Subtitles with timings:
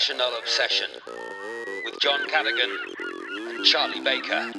[0.00, 0.86] National Obsession
[1.84, 2.70] with John Cadogan
[3.50, 4.50] and Charlie Baker.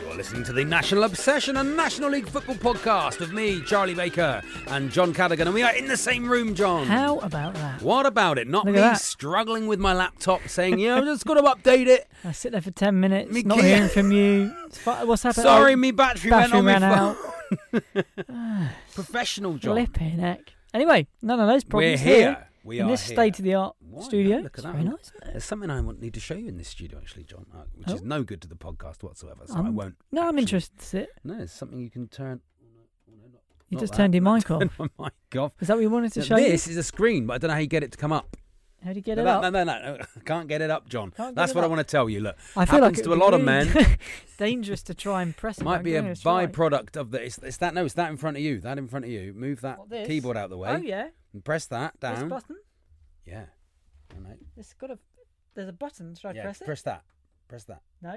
[0.00, 4.40] You're listening to the National Obsession and National League Football podcast with me, Charlie Baker,
[4.68, 6.86] and John Cadogan, and we are in the same room, John.
[6.86, 7.82] How about that?
[7.82, 8.48] What about it?
[8.48, 12.08] Not Look me struggling with my laptop saying, yeah, I've just got to update it.
[12.24, 13.66] I sit there for 10 minutes, Me not kid.
[13.66, 14.54] hearing from you.
[14.84, 15.44] What's happening?
[15.44, 17.14] Sorry, Oh, me battery, battery went on ran
[17.72, 18.70] my out.
[18.94, 19.76] Professional, John.
[19.76, 20.54] Flipping heck.
[20.72, 22.00] Anyway, none of those problems.
[22.00, 22.46] We're problems here.
[22.62, 24.38] We in this state of the art studio.
[24.38, 24.72] Look It's at that.
[24.72, 25.00] very nice.
[25.14, 25.30] Isn't it?
[25.32, 28.00] There's something I need to show you in this studio, actually, John, uh, which is
[28.02, 28.04] Oh.
[28.04, 29.44] no good to the podcast whatsoever.
[29.46, 29.96] So I Um, won't.
[30.12, 31.08] No, I'm interested.
[31.24, 32.40] No, it's something you can turn.
[33.70, 33.96] You just that.
[33.98, 34.62] turned your mic off.
[34.78, 35.52] My mic off.
[35.60, 37.48] Is that what you wanted to Now, show this is a screen, but I don't
[37.48, 38.36] know how you get it to come up.
[38.84, 39.42] How do you get no, it no, up?
[39.42, 40.04] No, no, no, no.
[40.24, 41.10] Can't get it up, John.
[41.10, 42.20] Can't That's what I want to tell you.
[42.20, 43.98] Look, I feel like happens it to a lot of men.
[44.38, 45.64] dangerous to try and press it.
[45.64, 47.22] might be a byproduct of the.
[47.22, 47.74] It's, it's that.
[47.74, 48.60] No, it's that in front of you.
[48.60, 49.34] That in front of you.
[49.34, 50.70] Move that What, keyboard out of the way.
[50.70, 52.14] Oh yeah, And press that down.
[52.14, 52.56] this button.
[53.26, 53.44] Yeah.
[54.14, 54.38] All right.
[54.56, 54.98] It's got a.
[55.54, 56.14] There's a button.
[56.14, 56.42] Should I yeah.
[56.42, 56.64] press it?
[56.64, 57.02] Press that.
[57.48, 57.82] Press that.
[58.00, 58.14] No.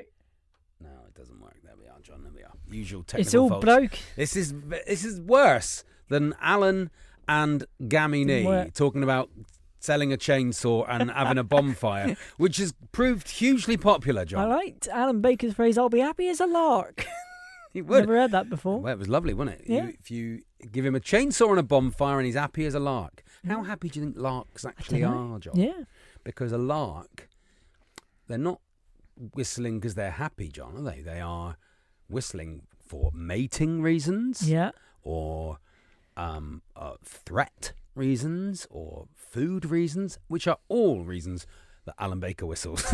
[0.79, 1.57] No, it doesn't work.
[1.63, 2.23] There we are, John.
[2.23, 2.51] There we are.
[2.69, 3.65] Usual technical It's all faults.
[3.65, 3.99] broke.
[4.15, 4.53] This is
[4.87, 6.89] this is worse than Alan
[7.27, 8.73] and Gammy Didn't Nee work.
[8.73, 9.29] talking about
[9.83, 14.49] selling a chainsaw and having a bonfire, which has proved hugely popular, John.
[14.49, 15.77] I liked Alan Baker's phrase.
[15.77, 17.05] I'll be happy as a lark.
[17.75, 18.01] It would.
[18.01, 18.81] Never heard that before.
[18.81, 19.63] Well, it was lovely, wasn't it?
[19.65, 19.85] Yeah.
[19.85, 22.79] You, if you give him a chainsaw and a bonfire and he's happy as a
[22.79, 23.23] lark.
[23.47, 25.55] How happy do you think larks actually are, John?
[25.55, 25.85] Yeah.
[26.23, 27.29] Because a lark,
[28.27, 28.61] they're not
[29.33, 31.01] whistling because they're happy, John, are they?
[31.01, 31.57] They are
[32.07, 34.69] whistling for mating reasons Yeah.
[35.01, 35.57] or
[36.15, 41.45] um, uh, threat reasons or food reasons, which are all reasons
[41.85, 42.85] that Alan Baker whistles.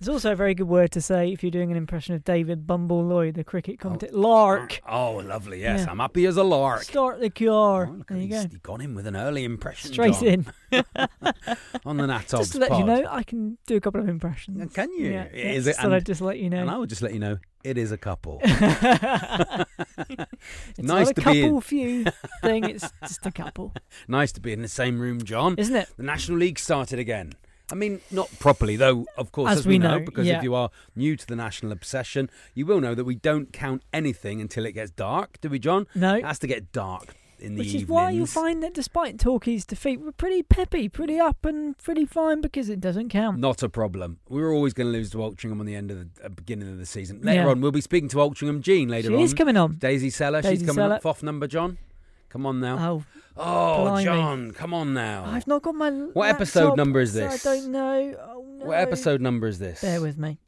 [0.00, 2.66] It's also a very good word to say if you're doing an impression of David
[2.66, 4.16] Bumble Lloyd, the cricket oh, commentator.
[4.16, 4.80] Lark.
[4.86, 5.60] Oh, oh, lovely.
[5.60, 5.90] Yes, Yeah.
[5.90, 6.82] I'm happy as a lark.
[6.82, 7.88] Start the cure.
[7.90, 8.50] Oh, there you he's- go.
[8.50, 9.92] He got in with an early impression.
[9.92, 10.84] Straight John, in.
[11.84, 14.72] on the Natobs just to let you know, I can do a couple of impressions.
[14.74, 15.10] Can you?
[15.12, 15.82] Yeah, yeah, Is just it?
[15.82, 16.60] thought I'd just let you know.
[16.60, 18.40] and I would just let you know it is a couple.
[18.44, 19.66] it's
[20.78, 22.04] nice not to a be in- couple few
[22.42, 22.64] thing.
[22.64, 23.72] It's just a couple,
[24.08, 25.54] nice to be in the same room, John.
[25.58, 25.88] isn't it?
[25.96, 27.32] The National League started again.
[27.72, 30.36] I mean, not properly, though, of course, As we know, because yeah.
[30.36, 33.82] if you are new to the National Obsession, you will know that we don't count
[33.90, 35.86] anything until it gets dark, do we, John?
[35.94, 36.16] No.
[36.16, 37.82] It has to get dark in the Which evenings.
[37.84, 42.04] is why you'll find that despite Torquay's defeat, we're pretty peppy, pretty up, and pretty
[42.06, 43.38] fine because it doesn't count.
[43.38, 44.18] Not a problem.
[44.28, 46.68] We were always going to lose to Altrincham on the end of the uh, beginning
[46.70, 47.20] of the season.
[47.22, 47.48] Later Yeah.
[47.48, 49.20] on, we'll be speaking to Altrincham Jean later She on.
[49.20, 49.76] is coming on.
[49.76, 50.94] Daisy Seller, Daisy she's coming Seller.
[50.96, 51.02] up.
[51.02, 51.78] Foff number, John.
[52.30, 52.78] Come on now.
[52.78, 53.04] Oh,
[53.36, 54.04] Oh, blimey.
[54.04, 55.24] John, come on now.
[55.26, 55.90] I've not got my.
[55.90, 57.44] What episode number is so this?
[57.44, 58.16] I don't know.
[58.22, 58.66] Oh no.
[58.66, 59.80] What episode number is this?
[59.80, 60.38] Bear with me.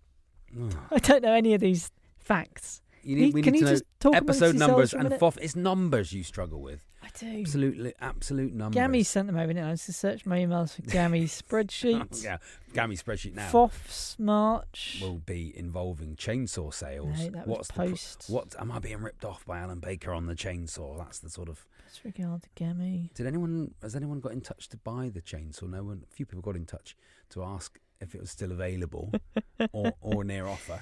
[0.56, 0.68] Oh.
[0.92, 2.82] I don't know any of these facts.
[3.02, 5.12] You need, we can need you to know just talk amongst episode numbers and?
[5.18, 5.36] Foff.
[5.40, 6.84] It's numbers you struggle with.
[7.22, 7.40] I do.
[7.40, 8.74] Absolutely, absolute numbers.
[8.74, 9.52] Gammy sent them over.
[9.52, 12.22] Now I have to search my emails for Gammy spreadsheets.
[12.24, 12.38] yeah,
[12.72, 14.98] Gammy spreadsheet now Foff's March.
[15.00, 17.18] will be involving chainsaw sales.
[17.18, 18.24] No, that was What's pro- post.
[18.28, 20.98] what am I being ripped off by Alan Baker on the chainsaw?
[20.98, 21.66] That's the sort of.
[21.88, 23.10] Disregard the Gammy.
[23.14, 25.62] Did anyone has anyone got in touch to buy the chainsaw?
[25.70, 26.02] No one.
[26.10, 26.96] A few people got in touch
[27.30, 29.12] to ask if it was still available
[29.72, 30.80] or or near offer.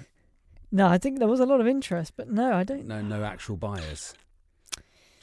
[0.72, 2.86] No, I think there was a lot of interest, but no, I don't.
[2.86, 4.14] No, no actual buyers.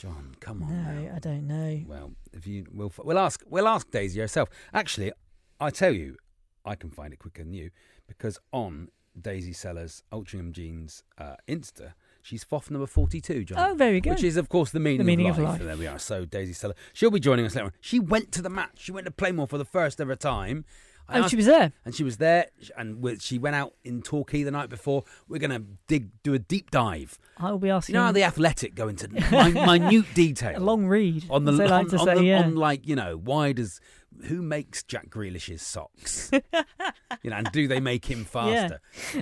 [0.02, 0.70] John, come on.
[0.70, 1.16] No, now.
[1.16, 1.82] I don't know.
[1.88, 4.50] Well, if you we'll we'll ask we'll ask Daisy herself.
[4.74, 5.12] Actually,
[5.60, 6.18] I tell you,
[6.66, 7.70] I can find it quicker than you
[8.08, 8.88] because on
[9.20, 11.94] Daisy Sellers Ultringham Jeans uh, Insta,
[12.24, 13.60] she's FOF number forty-two, John.
[13.60, 14.14] Oh, very good.
[14.14, 15.60] Which is, of course, the meaning, meaning of, of life.
[15.60, 15.68] life.
[15.68, 16.00] There we are.
[16.00, 17.74] So Daisy Seller, she'll be joining us later on.
[17.80, 18.80] She went to the match.
[18.80, 20.66] She went to Plainmoor for the first ever time.
[21.12, 21.72] I Oh, asked- she was there.
[21.86, 22.48] and she was there,
[22.78, 25.04] and she went out in Torquay the night before.
[25.28, 27.20] We're going to dig, do a deep dive.
[27.38, 27.94] I will be asking.
[27.96, 29.20] You know how the athletic go into mi-
[29.54, 31.26] minute detail a long read.
[31.30, 32.40] on the they like on, to on say, the- yeah.
[32.44, 33.80] on like you know why does
[34.26, 36.30] who makes Jack Grealish's socks?
[37.24, 38.80] you know, and do they make him faster?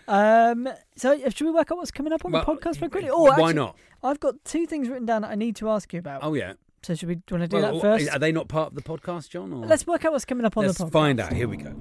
[0.08, 2.90] Um, so uh, should we work out what's coming up on Well, the podcast very
[2.90, 3.10] quickly?
[3.10, 3.76] Or why actually, not?
[4.04, 6.24] I've got two things written down that I need to ask you about.
[6.24, 6.54] Oh yeah.
[6.82, 7.16] So should we?
[7.16, 8.10] Do you want to do Well, that first?
[8.10, 9.52] Are they not part of the podcast, John?
[9.54, 9.66] Or?
[9.66, 10.92] Let's work out what's coming up on Let's the podcast.
[10.92, 11.34] find out.
[11.34, 11.76] Here we go.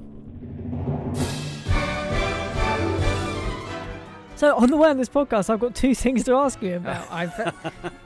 [4.38, 7.06] So on the way on this podcast, I've got two things to ask you about.
[7.10, 7.50] I've uh,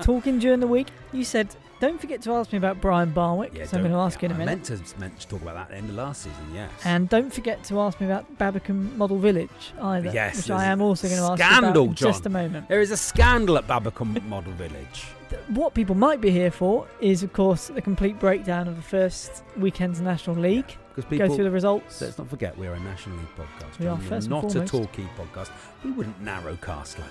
[0.00, 0.88] talking during the week.
[1.12, 3.52] You said don't forget to ask me about Brian Barwick.
[3.66, 4.70] so I'm going to ask you in a I minute.
[4.70, 6.46] meant to, meant to talk about that at the end of last season.
[6.54, 6.70] Yes.
[6.84, 9.50] And don't forget to ask me about Babbacombe Model Village
[9.80, 12.08] either, Yes, which I am also going to ask scandal, you about in John.
[12.12, 12.68] just a moment.
[12.68, 15.06] there is a scandal at Babbacombe Model Village.
[15.48, 19.42] What people might be here for is, of course, the complete breakdown of the first
[19.56, 20.76] weekend's National League.
[20.94, 22.00] Because people, Go through the results.
[22.02, 23.78] let's not forget, we're a National League podcast.
[23.78, 24.64] We are, first not a.
[24.66, 25.50] Torquay podcast.
[25.84, 27.08] We wouldn't narrow cast like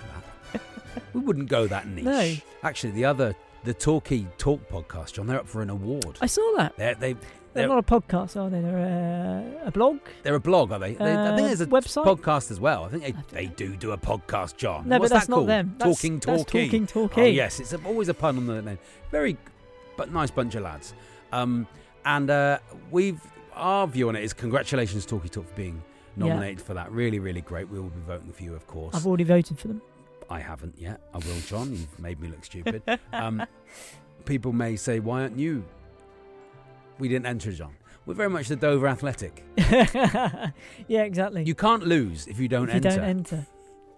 [0.53, 0.61] that.
[1.13, 2.03] we wouldn't go that niche.
[2.05, 2.35] No.
[2.63, 6.17] Actually, the other, the Torquay Talk podcast, John, they're up for an award.
[6.21, 6.77] I saw that.
[6.77, 7.21] They're, they, They're
[7.53, 8.61] they're, not a podcast, are they?
[8.61, 9.99] They're uh, a blog.
[10.23, 10.93] they're a blog, are they?
[10.93, 12.05] they I Uh, think there's a website?
[12.05, 12.85] podcast as well.
[12.85, 13.53] I think they, I they know.
[13.55, 14.87] do do a podcast, John.
[14.87, 15.49] No, What's but that's that not called?
[15.49, 15.75] them.
[15.79, 16.43] That's- Talking that's.
[16.45, 17.23] Talking Torquay.
[17.23, 18.79] Oh, yes, it's always a pun on the name.
[19.09, 19.37] Very,
[19.97, 20.93] but nice bunch of lads.
[21.33, 21.67] Um,
[22.05, 23.19] and uh, we've
[23.55, 25.81] our view on it is congratulations, Torquay Talk, for being
[26.17, 26.27] Yeah.
[26.27, 26.91] nominated for that.
[26.91, 27.69] Really, really great.
[27.69, 28.95] We will be voting for you, of course.
[28.95, 29.81] I've already voted for them.
[30.29, 31.01] I haven't yet.
[31.13, 31.71] I will, John.
[31.71, 32.81] You've made me look stupid.
[33.13, 33.45] Um,
[34.25, 35.63] people may say, "Why aren't you?"
[36.99, 37.73] We didn't enter, John.
[38.05, 39.43] We're very much the Dover Athletic.
[39.57, 40.51] yeah,
[41.03, 41.43] exactly.
[41.43, 42.87] You can't lose if you don't enter.
[42.87, 43.35] if you enter.
[43.35, 43.47] don't enter,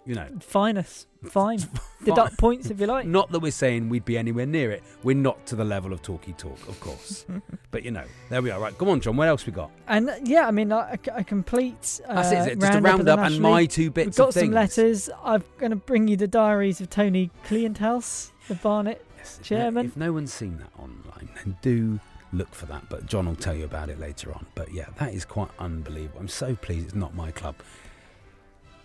[0.06, 1.06] you know, fine us.
[1.30, 1.60] Fine.
[2.04, 3.06] Deduct points if you like.
[3.06, 4.82] Not that we're saying we'd be anywhere near it.
[5.02, 7.24] We're not to the level of Torquay Talk, of course.
[7.70, 8.60] but you know, there we are.
[8.60, 9.16] Right, come on, John.
[9.16, 9.70] What else we got?
[9.88, 12.38] And uh, yeah, I mean, a, a complete uh, That's it.
[12.38, 12.60] Is it?
[12.60, 15.08] Just a roundup and my two bits We've got some letters.
[15.22, 19.02] I'm going to bring you the diaries of Tony Kleanthous, the Barnet.
[19.16, 19.86] Yes, if Chairman.
[19.86, 21.98] No, if no one's seen that online, then do
[22.34, 22.88] look for that.
[22.90, 24.44] But John will tell you about it later on.
[24.54, 26.20] But yeah, that is quite unbelievable.
[26.20, 27.56] I'm so pleased it's not my club.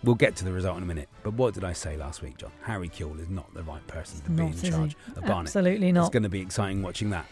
[0.02, 1.08] We'll get to the result in a minute.
[1.22, 2.50] But what did I say last week, John?
[2.62, 4.70] Harry Kewell is not the right person to be in is he?
[4.70, 5.48] charge of Barnet.
[5.48, 6.02] Absolutely not.
[6.06, 7.26] It's going to be exciting watching that.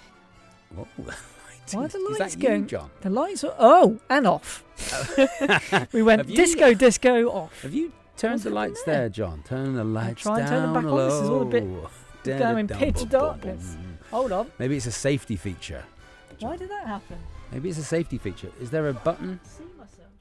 [0.74, 0.88] What?
[1.72, 2.90] Why are the lights that you, going- John?
[3.00, 4.64] The lights are oh and off.
[5.92, 7.62] we went you- disco, disco off.
[7.62, 8.94] Have you turned What's the lights there?
[9.00, 9.42] there, John?
[9.44, 10.98] Turn the lights try and turn them down back on.
[11.08, 11.90] This is all a bit low.
[12.24, 13.76] going pitch darkness.
[14.10, 14.50] Hold on.
[14.58, 15.84] Maybe it's a safety feature.
[16.40, 17.18] Why did that happen?
[17.52, 18.50] Maybe it's a safety feature.
[18.60, 19.40] Is there a button?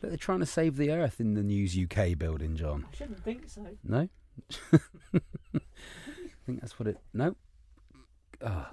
[0.02, 2.86] See they're trying to save the earth in the News UK building, John.
[2.92, 3.66] I shouldn't think so.
[3.84, 4.08] No?
[4.74, 5.60] I
[6.46, 7.00] think that's what it.
[7.14, 7.36] No?
[8.42, 8.68] Oh,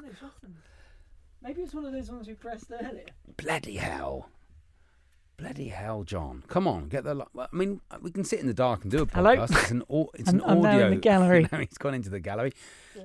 [1.43, 3.05] Maybe it's one of those ones we pressed earlier.
[3.37, 4.29] bloody hell.
[5.37, 6.45] Bloody hell, John.
[6.47, 7.15] Come on, get the.
[7.15, 9.35] li- I mean, we can sit in the dark and do a Hello?
[9.37, 9.63] podcast.
[9.63, 11.49] It's an, au- it's I'm- an I'm now in the gallery.
[11.53, 12.53] now he's gone into the gallery.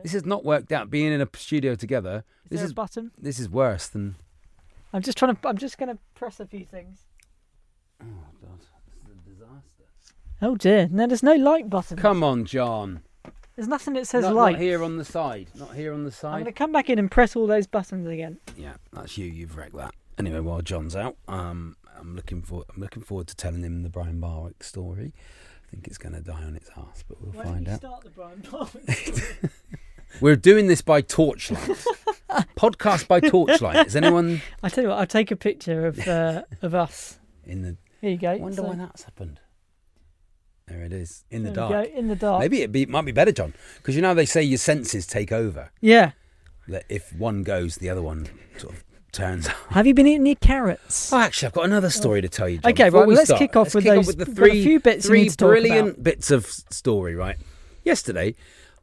[0.04, 0.90] This has not worked out.
[0.92, 3.12] Being in a studio together, Is this there is a button?
[3.18, 4.16] this is worse than.
[4.94, 5.48] I'm just trying to.
[5.48, 7.06] I'm just going to press a few things.
[8.02, 8.06] Oh,
[8.42, 8.60] God.
[8.60, 9.84] This is a disaster.
[10.42, 10.88] Oh dear!
[10.90, 11.98] No, there's no light button.
[11.98, 13.02] Come on, John.
[13.56, 14.52] There's nothing that says not, light.
[14.54, 15.50] Not here on the side.
[15.54, 16.36] Not here on the side.
[16.36, 18.38] I'm going to come back in and press all those buttons again.
[18.56, 19.26] Yeah, that's you.
[19.26, 19.94] You've wrecked that.
[20.18, 23.90] Anyway, while John's out, um, I'm looking for I'm looking forward to telling him the
[23.90, 25.14] Brian Barwick story.
[25.68, 27.80] I think it's going to die on its ass, but we'll Why find out.
[27.80, 29.52] start the Brian Barwick?
[30.22, 31.62] We're doing this by torchlight.
[32.56, 33.88] Podcast by torchlight.
[33.88, 37.20] Is anyone I tell you what, I'll take a picture of uh, of us.
[37.46, 37.78] in the?
[38.02, 38.32] Here you go.
[38.32, 39.40] I wonder So- why that's happened.
[40.68, 41.88] There it is in the dark.
[41.90, 42.42] in the dark.
[42.42, 45.32] Maybe it be, might be better, John, because you know they say your senses take
[45.32, 45.72] over.
[45.82, 46.12] Yeah.
[46.68, 48.28] That if one goes, the other one
[48.58, 49.48] sort of turns.
[49.48, 49.56] up.
[49.72, 51.12] Have you been eating your carrots?
[51.12, 52.60] Oh, actually, I've got another story to tell you.
[52.60, 52.72] John.
[52.74, 54.26] Okay, Before right, we well, let's start, kick off let's with kick those- with the
[54.28, 57.16] three, few bits three need to talk brilliant bits of story.
[57.16, 57.38] Right,
[57.84, 58.36] yesterday,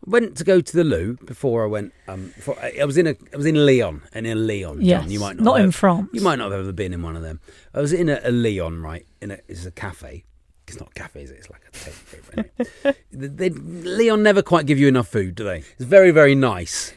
[0.04, 1.92] went to go to the loo before I went.
[2.08, 5.02] Um, before, I was in a, I was in Leon, and in Leon, Yes.
[5.02, 6.10] John, you might not, not in have, France.
[6.12, 7.40] You might not have ever been in one of them.
[7.74, 9.06] I was in a, a Leon, right?
[9.20, 10.24] In a, it's a cafe.
[10.68, 11.38] It's not a cafe, is it?
[11.38, 12.38] It's like a takeover.
[12.84, 12.98] Anyway.
[13.12, 15.58] they, they, Leon never quite give you enough food, do they?
[15.58, 16.92] It's very, very nice,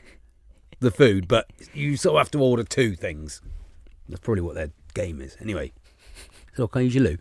[0.79, 3.41] the food, but you sort of have to order two things.
[4.07, 5.37] That's probably what their game is.
[5.39, 5.71] Anyway,
[6.55, 7.17] so can I use your loo?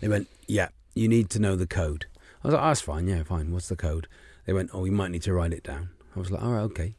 [0.00, 2.06] They went, yeah, you need to know the code.
[2.42, 3.52] I was like, oh, that's fine, yeah, fine.
[3.52, 4.08] What's the code?
[4.46, 5.90] They went, oh, you might need to write it down.
[6.14, 6.96] I was like, all right, okay.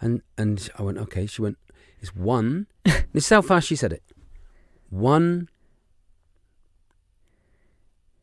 [0.00, 1.26] And and I went, okay.
[1.26, 1.58] She went,
[2.00, 2.66] it's one.
[2.84, 4.02] this is how fast she said it.
[4.88, 5.48] One,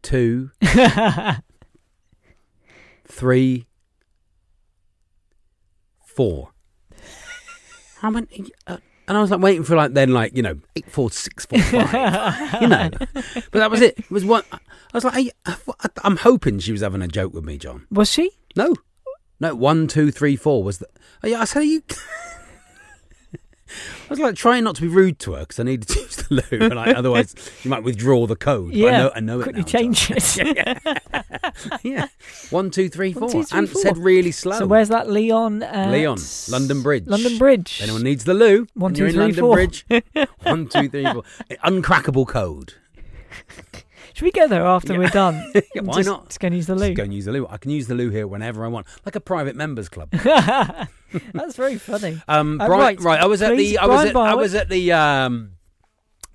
[0.02, 0.52] two,
[3.06, 3.68] three,
[6.04, 6.52] four.
[8.02, 8.30] I went,
[8.66, 11.46] uh, and I was like waiting for like then like you know eight four six
[11.46, 12.90] four five, you know.
[12.92, 13.98] But that was it.
[14.00, 14.44] It was one.
[14.52, 14.58] I
[14.94, 15.56] was like, "Hey, uh,
[16.04, 17.86] I'm hoping she was having a joke with me, John.
[17.92, 18.32] Was she?
[18.56, 18.76] No,
[19.40, 19.56] no.
[19.56, 20.88] One, two, three, four was the.
[21.24, 21.84] Yeah, I said, are you.
[24.06, 26.16] I was like trying not to be rude to her because I needed to use
[26.18, 28.74] the loo, and like, otherwise you might withdraw the code.
[28.74, 28.88] Yeah.
[28.88, 31.04] I know, I know it Quickly now, change it.
[31.84, 32.08] yeah,
[32.50, 33.82] one, two, three, One, four, two, three, and four.
[33.82, 34.58] said really slow.
[34.60, 35.64] So where's that Leon?
[35.64, 36.18] At Leon,
[36.50, 37.08] London Bridge.
[37.08, 37.78] London Bridge.
[37.78, 39.56] If anyone needs the loo, One, two, you're three, in London four.
[39.56, 39.86] Bridge.
[40.44, 41.24] One, two, three, four.
[41.66, 42.74] Uncrackable code.
[44.18, 45.00] Should we go there after Yeah.
[45.00, 45.52] we're done?
[45.76, 46.26] Yeah, why just, not?
[46.30, 46.94] Just go and use the Just loo.
[46.96, 47.46] go and use the loo.
[47.50, 50.10] I can use the loo here whenever I want, like a private members club.
[51.34, 52.20] That's very funny.
[52.28, 54.70] Um, Uh, Brian, right, right, I was at the I was at, I was at
[54.70, 55.52] the um,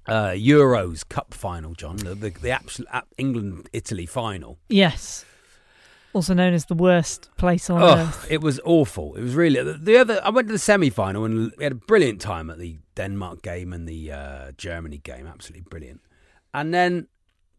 [0.07, 1.97] uh, Euros Cup final, John.
[1.97, 4.59] The the, the absolute England Italy final.
[4.69, 5.25] Yes.
[6.15, 8.27] Also known as the worst place on Oh, earth.
[8.31, 9.17] it was awful.
[9.17, 10.21] It was really the, the other.
[10.23, 13.43] I went to the semi final and we had a brilliant time at the Denmark
[13.43, 15.27] game and the uh, Germany game.
[15.27, 16.01] Absolutely brilliant.
[16.55, 17.09] And then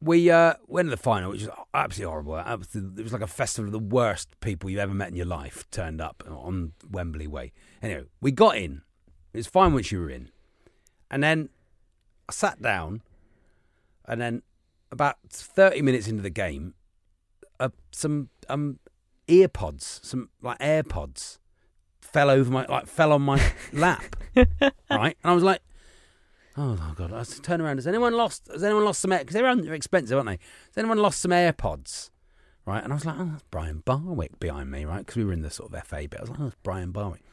[0.03, 2.37] we uh, went to the final, which was absolutely horrible.
[2.37, 5.65] It was like a festival of the worst people you've ever met in your life
[5.71, 7.53] turned up on Wembley Way.
[7.81, 8.81] Anyway, we got in.
[9.31, 10.29] It was fine once you were in.
[11.09, 11.49] And then
[12.27, 13.01] I sat down,
[14.05, 14.41] and then
[14.91, 16.73] about 30 minutes into the game,
[17.59, 18.79] uh, some um,
[19.27, 21.37] earpods, some like AirPods,
[22.01, 23.41] fell over my like fell on my
[23.73, 25.17] lap, right?
[25.23, 25.61] And I was like,
[26.57, 27.11] oh my god!
[27.13, 27.77] I was turn around.
[27.77, 28.47] Has anyone lost?
[28.51, 29.11] Has anyone lost some?
[29.11, 30.33] Because they're, expensive, aren't they?
[30.67, 32.09] Has anyone lost some AirPods?
[32.65, 32.81] Right?
[32.83, 34.99] And I was like, oh, that's Brian Barwick behind me, right?
[34.99, 36.15] Because we were in the sort of FA bit.
[36.19, 37.23] I was like, oh, that's Brian Barwick.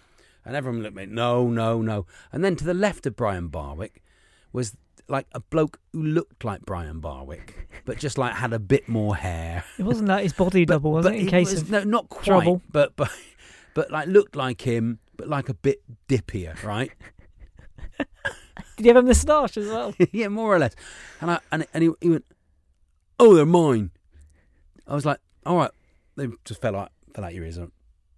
[0.45, 2.07] And everyone looked at me, no, no, no.
[2.33, 4.03] And then to the left of Brian Barwick
[4.53, 8.89] was like a bloke who looked like Brian Barwick, but just like had a bit
[8.89, 9.62] more hair.
[9.79, 11.21] It wasn't that his body double, was But it?
[11.21, 12.62] In it case was- of no, not quite, trouble?
[12.73, 13.11] but but
[13.75, 16.91] but like looked like him, but like a bit dippier, right?
[18.80, 19.94] You have a moustache as well?
[20.12, 20.75] yeah, more or less.
[21.20, 22.25] And I and and he, he went,
[23.18, 23.90] "Oh, they're mine."
[24.87, 25.70] I was like, "All right."
[26.16, 27.58] They just fell out fell out your ears.
[27.58, 27.72] Went,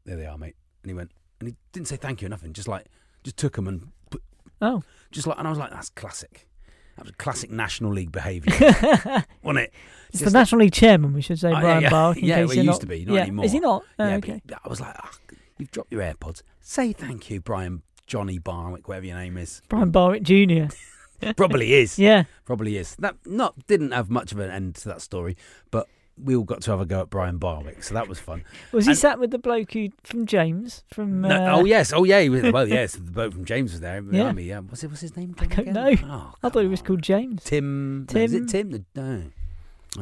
[0.05, 0.57] There they are, mate.
[0.83, 2.53] And he went, and he didn't say thank you or nothing.
[2.53, 2.87] Just like
[3.25, 4.23] just took them and put,
[4.61, 4.83] Oh.
[5.11, 6.49] just like, and I was like, "That's classic."
[6.97, 8.53] That was classic National League behaviour,
[9.43, 9.73] wasn't it?
[10.11, 12.11] It's Just the National League chairman, we should say, Oh, yeah, Brian yeah.
[12.19, 13.21] In Yeah, case well, he not, used to be, not yeah.
[13.23, 13.45] anymore.
[13.47, 13.83] Is he not?
[13.99, 14.43] Oh, yeah, okay.
[14.45, 15.11] but I was like, "Ah,
[15.57, 16.43] you've dropped your AirPods.
[16.61, 17.81] Say thank you, Brian
[18.13, 19.63] Johnny Barwick, whatever your name is.
[19.71, 20.65] Brian Barwick Jr.
[21.35, 21.99] Probably is.
[21.99, 22.25] Yeah.
[22.45, 22.95] Probably is.
[22.97, 25.35] That not didn't have much of an end to that story,
[25.71, 25.89] but
[26.23, 28.45] we all got to have a go at Brian Barwick, so that was fun.
[28.71, 31.23] Was he And- sat with the bloke who from James from?
[31.23, 32.21] No, uh, oh yes, oh yeah.
[32.21, 34.03] He was, well, yes, the boat from James was there.
[34.11, 34.25] Yeah.
[34.25, 34.33] Yeah.
[34.33, 34.59] Me, yeah.
[34.59, 34.89] What's it?
[34.89, 35.35] What's his name?
[35.39, 35.73] I don't again?
[35.73, 35.95] know.
[36.05, 37.01] Oh, I thought it was called.
[37.01, 37.43] James.
[37.45, 38.07] Tim.
[38.13, 38.43] no, is Tim.
[38.45, 38.87] it Tim?
[38.95, 39.23] No.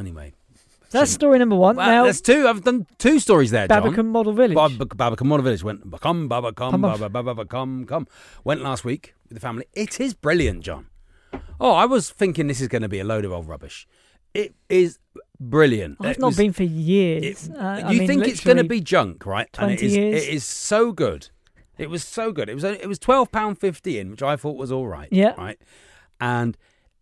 [0.01, 0.33] Anyway,
[0.91, 1.77] that's story number one.
[1.77, 2.47] Well, now, that's two.
[2.49, 4.09] I've done two stories there, John.
[4.09, 4.55] Model Village.
[4.57, 8.07] Bab- Babbacombe Model Village went come Baba come Come Baba Baba come come
[8.45, 9.65] went last week with the family.
[9.75, 10.87] It is brilliant, John.
[11.61, 13.87] Oh, I was thinking this is going to be a load of old rubbish.
[14.35, 14.99] It is
[15.39, 15.97] brilliant.
[16.01, 17.49] I've It not was- been for years.
[17.49, 19.49] it- Uh, you mean, think it's going to be junk, right?
[19.59, 20.23] And it 20 years.
[20.25, 21.29] It is so good.
[21.79, 22.49] It was so good.
[22.49, 22.63] It was.
[22.65, 25.09] It was twelve pound fifty in, which I thought was all right.
[25.11, 25.35] Yeah.
[25.39, 25.59] Right.
[26.21, 26.57] And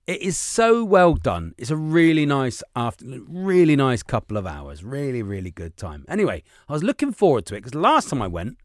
[0.09, 1.55] it is so well done.
[1.59, 4.83] It's a really nice after, really nice couple of hours.
[4.83, 6.05] Really, really good time.
[6.09, 8.57] Anyway, I was looking forward to it because last time I went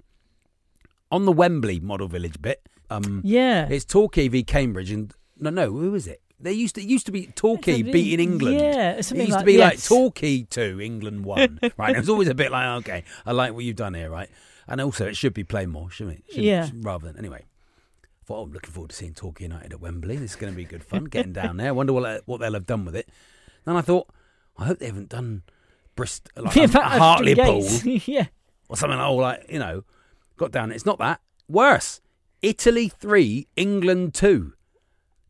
[1.12, 2.67] on the Wembley Model Village bit.
[2.89, 3.67] Um, Yeah.
[3.69, 6.21] it's Torquay v Cambridge, and no, no, who was it?
[6.39, 8.59] They used to it used to be Torquay beating England.
[8.59, 9.88] yeah, it used like- to be like yes.
[9.88, 11.59] Torquay two, England one.
[11.77, 14.29] right, it was always a bit like okay, I like what you've done here, right?
[14.67, 16.23] And also, it should be play more, shouldn't it?
[16.29, 16.69] Shouldn't- Yeah.
[16.81, 17.43] Rather than anyway.
[18.25, 20.15] Thought, oh, I'm looking forward to seeing Torquay United at Wembley.
[20.15, 21.06] This is going to be good fun.
[21.06, 21.68] Getting down there.
[21.68, 23.10] I wonder what what they'll have done with it.
[23.65, 24.08] Then I thought,
[24.58, 25.44] I hope they haven't done
[25.96, 27.63] Bristol, like Yeah, um, Hartlepool
[28.06, 28.27] yeah.
[28.70, 29.84] or something like, oh, like you know,
[30.38, 30.72] got down.
[30.72, 32.01] It's not that worse.
[32.42, 34.53] Italy three, England two.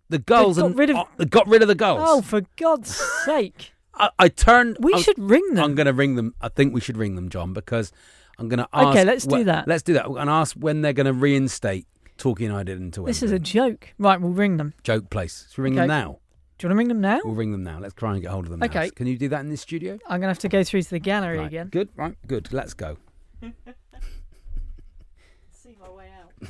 [0.09, 2.01] The goals got and rid of- oh, they got rid of the goals.
[2.03, 2.95] Oh, for God's
[3.25, 3.73] sake!
[3.95, 4.77] I, I turned.
[4.79, 5.63] We I- should ring them.
[5.63, 6.35] I'm going to ring them.
[6.41, 7.91] I think we should ring them, John, because
[8.37, 8.87] I'm going to ask.
[8.89, 9.67] Okay, let's do that.
[9.67, 10.07] Let's do that.
[10.07, 13.09] and ask when they're going to reinstate Torquay United into Wembley.
[13.11, 13.89] This is a joke.
[13.97, 14.73] Right, we'll ring them.
[14.83, 15.47] joke place.
[15.49, 16.19] Should we ring them now?
[16.59, 17.19] Do you want to ring them now?
[17.23, 17.79] We'll ring them now.
[17.79, 18.59] Let's try and get hold of them.
[18.59, 18.67] now.
[18.67, 18.89] Okay.
[18.91, 19.93] Can you do that in this studio?
[20.07, 21.47] I'm going to have to go through to the gallery Right.
[21.47, 21.67] again.
[21.69, 21.89] Good.
[21.95, 22.15] Right.
[22.27, 22.53] Good.
[22.53, 22.97] Let's go.
[25.51, 26.31] See my way out.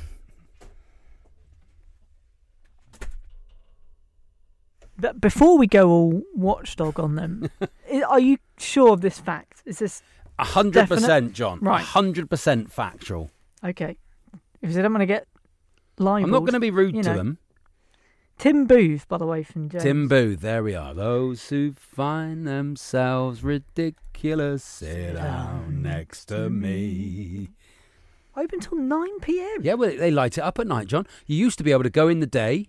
[4.96, 7.50] But before we go all watchdog on them,
[7.92, 9.62] i- are you sure of this fact?
[9.66, 10.02] Is this
[10.38, 11.00] A hundred Definite?
[11.00, 11.58] percent, John.
[11.58, 11.84] A Right.
[11.84, 13.30] hundred percent factual.
[13.64, 13.96] okay?
[14.60, 15.26] Because I don't want to get
[15.98, 16.24] libeled.
[16.24, 17.38] I'm not going to be rude you to them.
[18.36, 19.84] Tim Booth, by the way, from James.
[19.84, 20.92] Tim Booth, there we are.
[20.92, 27.50] Those who find themselves ridiculous sit down next to me.
[28.36, 29.58] Open till nine p.m.
[29.62, 31.06] Yeah, well, they light it up at night, John.
[31.26, 32.66] You used to be able to go in the day,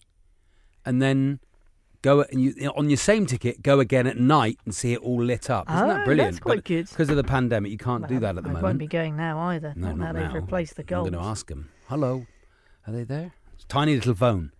[0.86, 1.40] and then
[2.04, 5.24] go and you on your same ticket go again at night and see it all
[5.24, 5.68] lit up.
[5.68, 6.34] Isn't Oh, that brilliant?
[6.34, 6.88] that's quite good.
[6.88, 8.64] Because of the pandemic, you can't do that at the I moment.
[8.64, 9.74] won't be going now either.
[9.76, 11.08] No, not, not now they've replaced the gold.
[11.08, 11.70] I'm going to ask them.
[11.88, 12.28] Hello,
[12.88, 13.34] are they there?
[13.54, 14.52] It's a tiny little phone.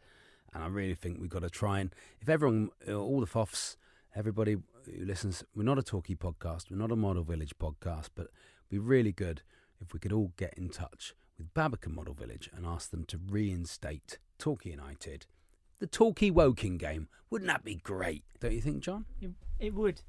[0.54, 3.76] And I really think we've got to try and, if everyone, uh, all the FOFs,
[4.16, 8.28] everybody who listens, we're not a Torquay podcast, we're not a Model Village podcast, but
[8.70, 9.42] be really good
[9.82, 13.20] if we could all get in touch with Babbacombe Model Village and ask them to
[13.30, 15.26] reinstate Torquay United
[15.84, 17.10] the Torquay woking game.
[17.30, 18.24] Wouldn't that be great?
[18.40, 19.04] Don't you think, John?
[19.60, 20.02] It would.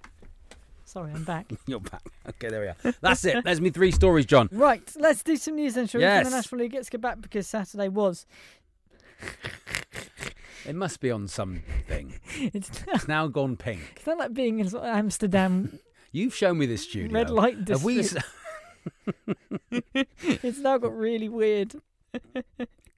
[0.94, 1.50] Sorry, I'm back.
[1.66, 2.02] You're back.
[2.28, 2.94] Okay, there we are.
[3.00, 3.44] That's it.
[3.44, 4.48] There's me three stories, John.
[4.52, 6.04] right, let's do some news then, shall we?
[6.04, 6.22] Yes.
[6.22, 6.74] From the National League.
[6.74, 8.24] Let's get back because Saturday was.
[10.66, 12.14] It must be on something.
[12.38, 13.83] It's, It's now gone pink.
[13.96, 15.78] it's not like being in sort of Amsterdam
[16.11, 17.12] You've shown me this studio.
[17.12, 17.96] red light Have we?
[17.96, 18.24] district.
[20.22, 21.74] it's now got really weird.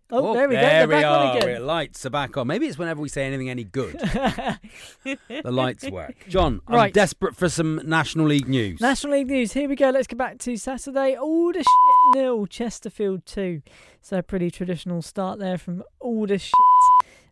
[0.09, 0.61] Oh, Oh, there we go.
[0.61, 1.37] There we back are.
[1.39, 1.67] again.
[1.67, 2.47] lights are back on.
[2.47, 3.99] Maybe it's whenever we say anything any good,
[5.05, 6.15] the lights work.
[6.29, 6.95] John, I'm Right.
[6.95, 8.81] desperate for some National League news.
[8.81, 9.53] National League news.
[9.53, 9.91] Here we go.
[9.91, 11.17] Let's get back to Saturday.
[11.17, 13.63] Alder shit nil, Chesterfield two.
[14.01, 16.53] So a pretty traditional start there from Alder shit.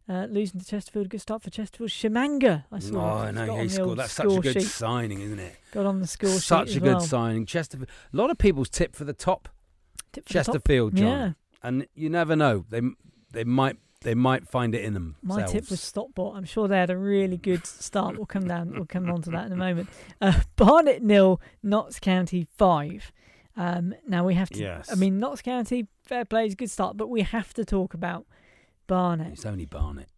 [0.07, 1.89] Uh, losing to Chesterfield, good start for Chesterfield.
[1.91, 3.23] Tshimanga, I Oh, saw.
[3.23, 3.99] I know he the scored.
[3.99, 4.69] That's such a good sheet.
[4.69, 5.57] signing, isn't it?
[5.73, 7.01] Got on the score sheet Such a good well.
[7.01, 7.47] signing.
[7.47, 7.89] Chesterfield.
[8.13, 9.49] A lot of people's tip for the top
[10.13, 10.45] Tip for the top.
[10.55, 11.07] Chesterfield, John.
[11.07, 11.33] Yeah,
[11.65, 12.65] and you never know.
[12.69, 12.83] They
[13.33, 15.17] they might they might find it in them.
[15.23, 16.37] my tip was Stockport.
[16.37, 18.17] I'm sure they had a really good start.
[18.17, 18.73] We'll come down.
[18.73, 19.89] We'll come on to that in a moment.
[20.21, 23.11] Uh, Barnet nil, Notts County five.
[23.57, 24.61] Um, now we have to.
[24.61, 24.93] Yes.
[24.93, 28.27] I mean, Notts County fair play is good start, but we have to talk about
[28.87, 29.33] Barnet.
[29.33, 30.09] It's only Barnet.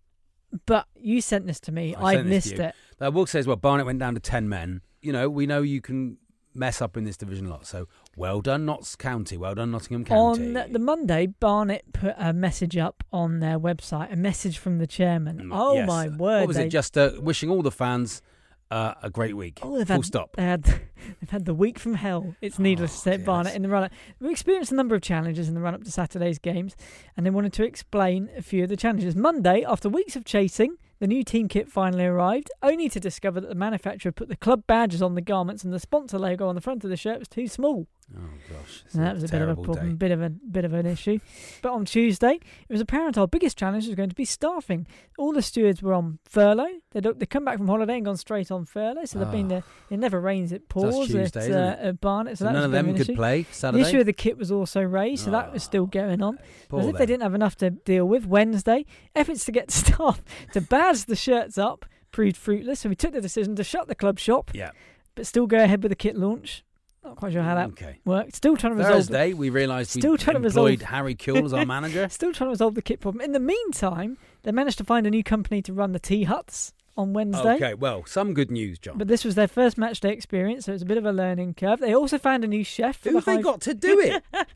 [0.66, 1.94] But you sent this to me.
[1.94, 2.74] I I, sent this to missed it.
[3.00, 4.80] I will say as well, Barnet went down to ten men.
[5.00, 6.18] You know, we know you can
[6.54, 7.66] mess up in this division a lot.
[7.66, 9.36] So well done, Notts County.
[9.36, 10.56] Well done, Nottingham County.
[10.56, 14.86] On the Monday, Barnet put a message up on their website, a message from the
[14.86, 15.38] chairman.
[15.44, 15.86] Mm, Oh yes.
[15.86, 16.40] my word!
[16.40, 16.70] What was they, it?
[16.70, 18.22] Just uh, wishing all the fans
[18.70, 19.60] uh, a great week.
[19.62, 20.36] Oh, they've Full had, stop.
[20.36, 20.62] They had,
[21.20, 22.34] they've had the week from hell.
[22.40, 23.92] It's needless to Oh, say, at dear, Barnet in the run up.
[24.20, 26.74] We experienced a number of challenges in the run up to Saturday's games,
[27.16, 29.14] and they wanted to explain a few of the challenges.
[29.14, 33.48] Monday, after weeks of chasing, the new team kit finally arrived, only to discover that
[33.48, 36.60] the manufacturer put the club badges on the garments and the sponsor logo on the
[36.62, 37.86] front of the shirt was too small.
[38.16, 39.94] Oh gosh, that was a bit of a problem, day.
[39.94, 41.18] bit of a bit of an issue.
[41.60, 42.34] But on Tuesday,
[42.68, 44.86] it was apparent our biggest challenge was going to be staffing.
[45.18, 46.78] All the stewards were on furlough.
[46.92, 49.48] They they come back from holiday and gone straight on furlough, so they've been Ah.
[49.48, 49.64] there.
[49.90, 52.00] It never rains, it pours Tuesday, at, uh, it?
[52.00, 52.38] Barnet.
[52.38, 53.14] So, So that none was of them could issue.
[53.16, 56.22] play The issue of the kit was also raised, so that was still Oh, going
[56.22, 56.38] on.
[56.68, 58.24] Poor As if they didn't have enough to deal with.
[58.24, 63.12] Wednesday, efforts to get staff to badge the shirts up proved fruitless, so we took
[63.12, 64.70] the decision to shut the club shop, Yeah.
[65.16, 66.62] but still go ahead with the kit launch.
[67.06, 67.98] Not quite sure how that Okay.
[68.04, 68.34] worked.
[68.34, 68.92] Still trying to resolve.
[69.06, 72.08] the- Thursday, we realised we Still trying to resolve- Harry Kewell as our manager.
[72.10, 73.22] Still trying to resolve the kit problem.
[73.24, 76.72] In the meantime, they managed to find a new company to run the tea huts
[76.96, 77.54] on Wednesday.
[77.56, 78.98] Okay, well, some good news, John.
[78.98, 81.54] But this was their first match day experience, so it's a bit of a learning
[81.54, 81.78] curve.
[81.78, 82.96] They also found a new chef.
[82.98, 84.22] For Who have the they Hive- got to do it?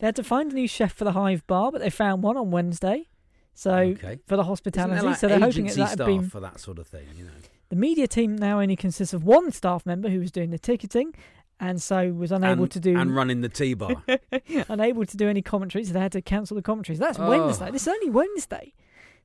[0.00, 2.36] They had to find a new chef for the Hive Bar, but they found one
[2.36, 3.08] on Wednesday.
[3.54, 4.18] So Okay.
[4.26, 6.86] for the hospitality, like so they're hoping agency that that been for that sort of
[6.86, 7.30] thing, you know?
[7.68, 8.36] the media team.
[8.36, 11.14] Now only consists of one staff member who was doing the ticketing,
[11.62, 14.02] and so was unable and, to do and running the tea bar.
[14.68, 15.86] unable to do any commentaries.
[15.88, 16.98] So they had to cancel the commentaries.
[16.98, 17.28] That's Oh.
[17.30, 17.70] Wednesday.
[17.70, 18.74] This is only Wednesday.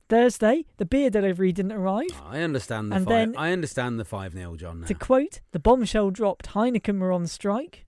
[0.07, 2.07] Thursday, the beer delivery didn't arrive.
[2.13, 3.11] Oh, I understand the And five.
[3.11, 4.81] then- I understand the five 0 John.
[4.81, 4.87] Now.
[4.87, 6.49] To quote, the bombshell dropped.
[6.51, 7.85] Heineken were on strike,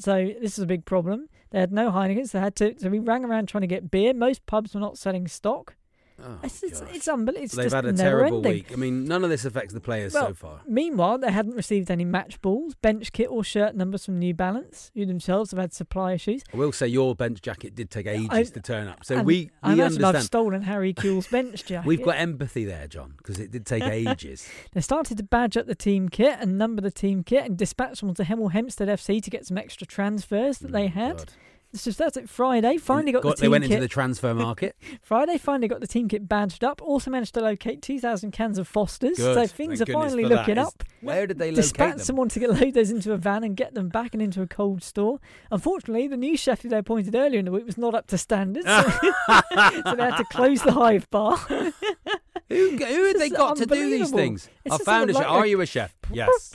[0.00, 1.28] so this is a big problem.
[1.50, 2.32] They had no Heinekens.
[2.32, 2.74] They had to.
[2.78, 4.12] So we rang around trying to get beer.
[4.14, 5.76] Most pubs were not selling stock.
[6.22, 7.44] Oh, It's it's, it's unbelievable.
[7.44, 8.52] It's They've had a terrible ending.
[8.52, 8.72] week.
[8.72, 10.60] I mean, none of this affects the players Well, so far.
[10.66, 14.92] Meanwhile, they hadn't received any match balls, bench kit, or shirt numbers from New Balance,
[14.94, 16.42] who themselves have had supply issues.
[16.52, 19.04] I will say your bench jacket did take ages I- to turn up.
[19.04, 21.86] So we I we imagine I've stolen Harry Kewell's bench jacket.
[21.86, 24.48] We've got empathy there, John, because it did take ages.
[24.72, 28.00] They started to badge up the team kit and number the team kit and dispatch
[28.00, 31.16] them to Hemel Hempstead FC to get some extra transfers that mm, they Oh, had.
[31.16, 31.32] God.
[31.74, 32.28] It's just that's it.
[32.28, 33.72] Friday finally got, the Got- team they went kit.
[33.72, 34.76] into the transfer market.
[35.02, 36.80] Friday finally got the team kit badged up.
[36.80, 39.16] Also managed to locate 2,000 cans of Fosters.
[39.16, 39.34] Good.
[39.34, 40.34] So things Thank are finally for that.
[40.36, 40.84] looking Is- up.
[41.00, 42.04] Where did they locate Dispatch them?
[42.04, 44.46] someone to get load those into a van and get them back and into a
[44.46, 45.18] cold store.
[45.50, 48.16] Unfortunately, the new chef who they appointed earlier in the week was not up to
[48.18, 51.38] standards, so, so they had to close the hive bar.
[52.48, 54.48] Who, who had they got to do these things?
[54.64, 55.26] It's I found a chef.
[55.26, 55.94] Are you a chef?
[56.12, 56.54] Yes.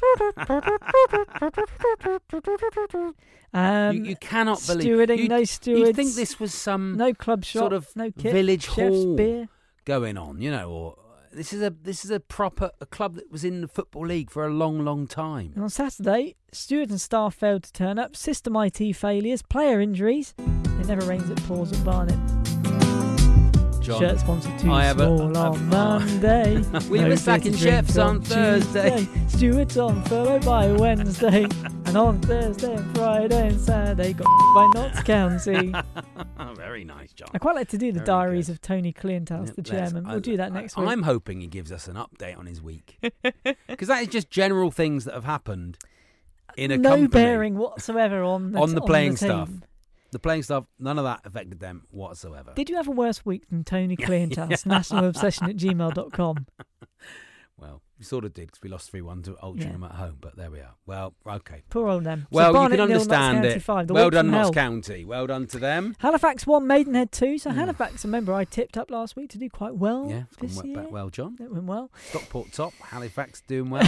[3.51, 4.85] Um, you, you cannot believe.
[4.85, 5.87] stewarding, you'd, no stewards.
[5.87, 9.49] You'd think this was some no club shop, sort of no kit, village hall beer.
[9.85, 10.95] going on, you know, or
[11.31, 14.29] this is a this is a proper a club that was in the football league
[14.29, 15.53] for a long, long time.
[15.55, 18.15] And on Saturday, stewards and staff failed to turn up.
[18.15, 20.35] System IT failures, player injuries.
[20.37, 22.48] It never rains, at pours at Barnet.
[23.89, 26.57] John, Shirt sponsored too I have a- small I've- on Monday.
[26.89, 29.05] We No were sacking chefs on Thursday.
[29.05, 29.27] Tuesday.
[29.27, 31.43] Stewards on furlough by Wednesday.
[31.85, 34.25] and on Thursday and Friday and Saturday got
[34.55, 35.73] by Notts County.
[36.55, 37.29] Very nice, John.
[37.33, 38.53] I quite like to do the Very diaries good.
[38.53, 40.05] of Tony Kleanthous, Yeah, the chairman.
[40.05, 40.87] I- We'll do that I- next week.
[40.87, 42.97] I'm hoping he gives us an update on his week
[43.67, 45.77] because that is just general things that have happened
[46.57, 47.07] in a no company.
[47.07, 49.63] bearing whatsoever on the, On the on playing team.
[50.11, 52.53] The playing stuff, none of that affected them whatsoever.
[52.55, 54.63] Did you have a worse week than Tony Kleanthous?
[54.65, 56.47] Nationalobsession at gmail.com.
[57.57, 60.37] Well, we sort of did because we lost 3 1 to Altrincham at home, but
[60.37, 60.73] there we are.
[60.85, 61.63] Well, okay.
[61.69, 62.21] Poor old them.
[62.31, 63.61] So Well, you can understand it.
[63.61, 63.89] Five.
[63.89, 64.51] Well done, Notts.
[64.51, 65.03] County.
[65.03, 65.95] Well done to them.
[65.99, 67.37] Halifax won, Maidenhead two.
[67.37, 67.55] So Mm.
[67.55, 70.73] Halifax, remember, I tipped up last week to do quite well yeah, it's this gone
[70.73, 71.35] back well, John.
[71.41, 71.91] It went well.
[72.09, 73.83] Stockport top, Halifax doing well.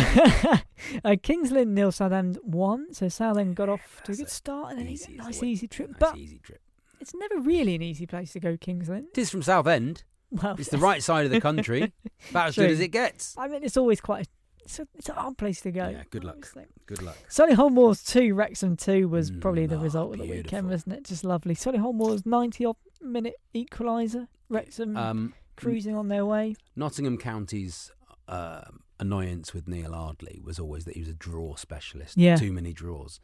[1.06, 2.93] uh, Kings Lynn nil, Southend one.
[2.93, 5.89] So Southend got off to a good start and then easy a nice easy trip.
[5.91, 6.60] nice but easy trip.
[7.00, 9.08] it's never really an easy place to go, Kings Lynn.
[9.13, 10.04] It is from Southend.
[10.31, 11.91] Well, It's the right side of the country.
[12.29, 13.35] About as good as it gets.
[13.37, 14.25] I mean, it's always quite.
[14.27, 14.29] A,
[14.63, 15.89] it's a, it's a hard place to go.
[15.89, 16.35] Yeah, good luck.
[16.37, 16.65] honestly.
[16.85, 17.17] Good luck.
[17.29, 20.43] Solihull Moors 2, Wrexham 2 was Mm, probably the oh, result of the beautiful.
[20.43, 21.03] weekend, wasn't it?
[21.05, 21.55] Just lovely.
[21.55, 24.27] Solihull Moors 90 odd minute equaliser.
[24.49, 26.55] Wrexham Um, cruising on their way.
[26.75, 27.91] Nottingham County's
[28.27, 28.61] uh,
[28.99, 32.15] annoyance with Neil Ardley was always that he was a draw specialist.
[32.17, 32.35] Yeah.
[32.35, 33.19] Too many draws.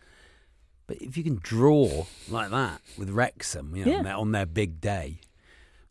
[0.87, 3.97] But if you can draw like that with Wrexham, you know, Yeah.
[3.99, 5.19] on, their, on their big day,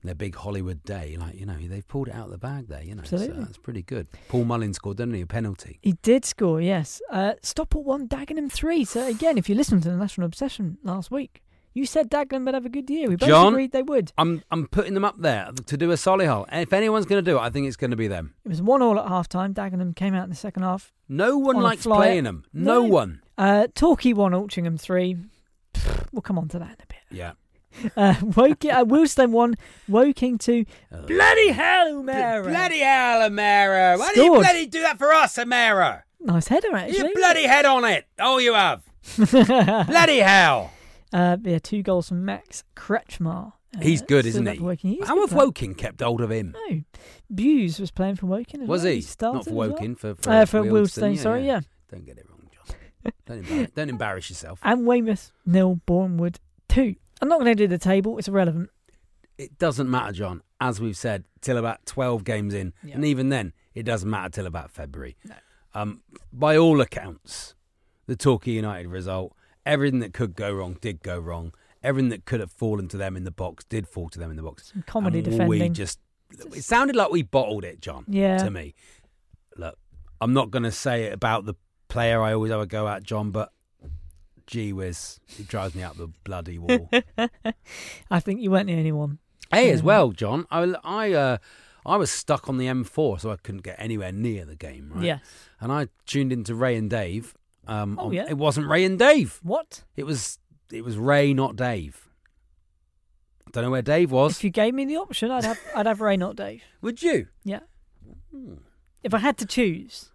[0.02, 2.82] their big Hollywood day, like, you know, they've pulled it out of the bag there,
[2.82, 3.02] you know.
[3.04, 4.06] So that's pretty good.
[4.28, 5.22] Paul Mullin scored, didn't he?
[5.22, 5.78] A penalty.
[5.82, 7.00] He did score, yes.
[7.10, 8.84] Uh, Stockport 1, Dagenham 3.
[8.84, 11.42] So, again, if you listened to the National Obsession last week,
[11.74, 13.08] you said Dagenham would have a good year.
[13.08, 13.52] We both John?
[13.52, 14.10] agreed they would.
[14.16, 16.46] I'm I'm putting them up there to do a Solihull.
[16.48, 18.34] And if anyone's going to do it, I think it's going to be them.
[18.46, 19.52] It was 1 all at half time.
[19.52, 20.94] Dagenham came out in the second half.
[21.08, 22.44] No one On likes playing them.
[22.54, 22.82] No, No.
[22.84, 23.20] one.
[23.36, 25.16] Uh, Torquay 1, Altrincham 3.
[26.12, 26.96] We'll come on to that in a bit.
[27.10, 27.32] Yeah.
[27.96, 29.54] Uh, Woking, uh, Wealdstone 1,
[29.88, 30.64] Woking 2.
[30.92, 32.42] Uh, Bloody hell, O'Mara!
[32.42, 33.96] Bloody hell, Amara.
[33.98, 34.40] Why do you Scored.
[34.42, 36.04] bloody do that for us, Amara?
[36.20, 36.98] Nice header, actually.
[37.08, 38.06] You bloody head on it.
[38.18, 38.82] Oh, you have.
[39.16, 40.72] bloody hell.
[41.12, 43.52] Uh, yeah, two goals from Max Kretzschmar.
[43.76, 44.58] Uh, He's good, isn't up he?
[44.58, 44.90] for Woking.
[44.92, 45.46] He's How good have player.
[45.46, 46.54] Woking kept hold of him?
[46.70, 46.80] No,
[47.34, 48.62] Buse was playing for Woking.
[48.62, 48.92] As Was well.
[48.92, 49.00] he?
[49.02, 49.68] started Not for as well.
[49.70, 50.86] Woking, for, for, Uh, for
[51.16, 51.60] sorry, yeah.
[51.90, 52.76] Don't get it wrong, John.
[53.26, 54.60] Don't embarrass, don't embarrass yourself.
[54.64, 56.96] And Weymouth nil, Bournemouth two.
[57.20, 58.18] I'm not going to do the table.
[58.18, 58.70] It's irrelevant.
[59.38, 60.42] It doesn't matter, John.
[60.60, 62.94] As we've said, till about twelve games in, Yeah.
[62.94, 65.16] and even then, it doesn't matter till about February.
[65.24, 65.34] No.
[65.74, 66.02] Um,
[66.32, 67.54] by all accounts,
[68.06, 69.34] the Torquay United result,
[69.66, 71.52] everything that could go wrong did go wrong.
[71.82, 74.36] Everything that could have fallen to them in the box did fall to them in
[74.36, 74.72] the box.
[74.72, 75.48] Some comedy And defending.
[75.60, 76.00] We just
[76.54, 78.04] it sounded like we bottled it, John.
[78.08, 78.38] Yeah.
[78.38, 78.74] To me,
[79.56, 79.78] look,
[80.20, 81.54] I'm not going to say it about the
[81.88, 83.52] player I always have a go at, John, but
[84.46, 86.88] gee whiz, it drives me up the bloody wall.
[88.10, 89.18] I think you weren't the only one.
[89.52, 91.38] hey, as well, John, I I uh,
[91.84, 94.90] I was stuck on the M4, so I couldn't get anywhere near the game.
[94.94, 95.04] Right?
[95.04, 95.18] Yeah.
[95.60, 97.34] And I tuned into Ray and Dave.
[97.68, 98.26] Um, Oh, on- yeah?
[98.28, 99.40] It wasn't Ray and Dave.
[99.42, 99.84] What?
[99.96, 100.38] It was
[100.72, 102.08] it was Ray, not Dave.
[103.46, 104.32] I don't know where Dave was.
[104.36, 106.62] If you gave me the option, I'd have I'd have Ray, not Dave.
[106.82, 107.28] Would you?
[107.44, 107.60] Yeah.
[109.02, 110.10] If I had to choose,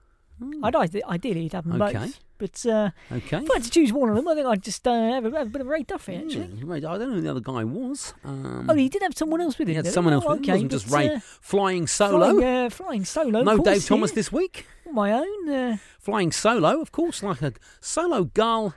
[0.64, 1.82] I'd ide- ideally have them.
[1.82, 1.94] Okay.
[2.00, 2.20] both.
[2.38, 3.38] But uh, Okay.
[3.38, 5.32] if I had to choose one of them, I think I'd just uh, have, a,
[5.38, 6.46] have a bit of Ray Duffy actually.
[6.48, 8.16] Hmm, I don't know who the other guy was.
[8.24, 9.74] Um, Oh, he did have someone else with him.
[9.74, 10.24] he had did someone else.
[10.26, 10.44] Oh, with him.
[10.46, 12.32] okay, it wasn't just Ray uh, flying solo.
[12.34, 13.44] Flying, uh, flying solo.
[13.44, 14.16] no course, Dave Thomas yeah.
[14.16, 14.66] this week.
[14.92, 15.50] My own.
[15.50, 18.74] Uh, Flying solo, of course, like a solo gull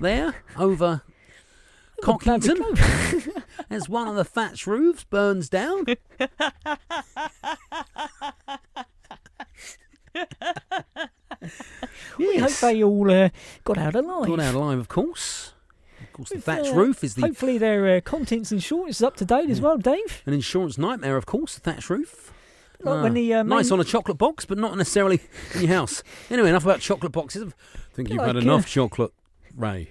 [0.00, 1.02] there over
[2.02, 2.58] Cockington
[3.70, 5.84] as one of the thatch roofs burns down.
[12.18, 13.28] We hope they all uh,
[13.64, 14.26] got out alive.
[14.26, 15.52] Got out alive, of course.
[16.00, 19.02] Of course, the With, thatch uh, roof is the Hopefully their uh, contents insurance is
[19.02, 20.22] up to date as well, Dave.
[20.26, 21.54] an insurance nightmare, of course.
[21.54, 22.32] The thatch roof.
[22.80, 25.20] Like Ah, when the uh, nice on a chocolate box, but not necessarily
[25.54, 26.02] in your house.
[26.30, 27.52] Anyway, enough about chocolate boxes.
[27.74, 29.12] I think you've had enough uh, chocolate,
[29.54, 29.90] Ray.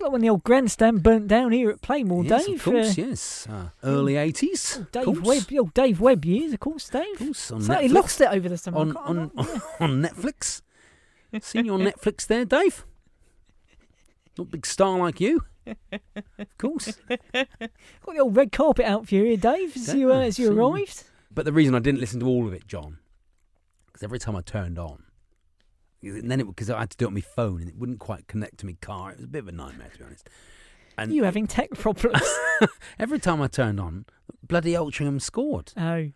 [0.00, 2.56] Like when the old grandstand burnt down here at Plainmoor, yes, Dave.
[2.56, 3.46] of course, uh, yes.
[3.48, 4.80] Uh, early eighties.
[4.92, 7.04] Dave Webb, the old Dave Webb years, of course, Dave.
[7.14, 8.78] Of course, on So he lost it over the summer.
[8.78, 9.30] On on,
[9.80, 10.02] on.
[10.02, 10.62] Netflix.
[11.40, 12.84] Seen you on Netflix there, Dave?
[14.38, 15.42] Not a big star like you.
[16.38, 16.92] Of course.
[17.08, 17.48] Got
[18.06, 21.04] the old red carpet out for you here, Dave, as you, uh, as you arrived.
[21.34, 22.98] But the reason I didn't listen to all of it, John,
[23.86, 25.02] because every time I turned on,
[26.14, 27.98] and then it because I had to do it on my phone and it wouldn't
[27.98, 29.10] quite connect to my car.
[29.12, 30.28] It was a bit of a nightmare to be honest.
[30.98, 32.22] And You having tech problems.
[32.98, 34.06] every time I turned on,
[34.42, 35.72] bloody Altrincham scored.
[35.76, 36.10] oh.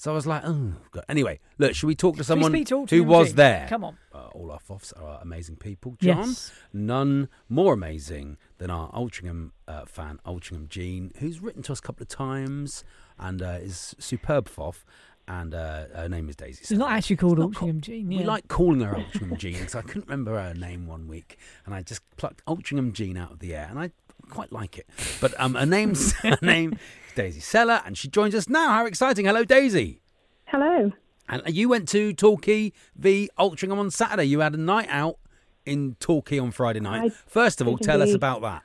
[0.00, 0.74] So I was like, oh.
[0.92, 1.04] God.
[1.08, 3.66] Anyway, look, should we talk to someone to who Altrincham was there?
[3.68, 3.98] Come on.
[4.14, 6.18] Uh, all our FOFs are amazing people, John.
[6.28, 6.52] Yes.
[6.72, 11.82] None more amazing than our Altrincham uh, fan, Altrincham Jean, who's written to us a
[11.82, 12.84] couple of times
[13.18, 14.84] and uh, is superb FOF.
[15.28, 16.64] And uh, her name is Daisy.
[16.64, 19.74] She's not actually called It's not Altrincham Jean, We like calling her Altrincham Jean because
[19.74, 21.36] I couldn't remember her name one week,
[21.66, 23.90] and I just plucked Altrincham Jean out of the air, and I
[24.30, 24.86] quite like it.
[25.20, 28.68] But um, her name's her name is Daisy Seller, and she joins us now.
[28.70, 29.26] How exciting!
[29.26, 30.00] Hello, Daisy.
[30.46, 30.92] Hello.
[31.28, 34.24] And you went to Torquay v Altrincham on Saturday.
[34.24, 35.18] You had a night out
[35.66, 37.12] in Torquay on Friday night.
[37.12, 38.62] I First of all, did tell us about that.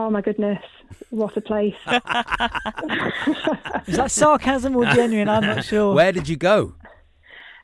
[0.00, 0.62] Oh my goodness,
[1.10, 1.74] what a place!
[3.86, 5.28] Is that sarcasm or genuine?
[5.28, 5.94] I'm not sure.
[5.94, 6.74] Where did you go?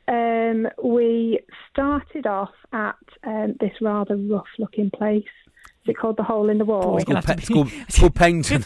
[0.07, 1.39] um, we
[1.71, 2.95] started off at
[3.25, 5.23] um, this rather rough-looking place.
[5.25, 6.97] Is it called the Hole in the Wall?
[6.97, 8.63] It's called, have to Pe- it's called, it's called Paignton.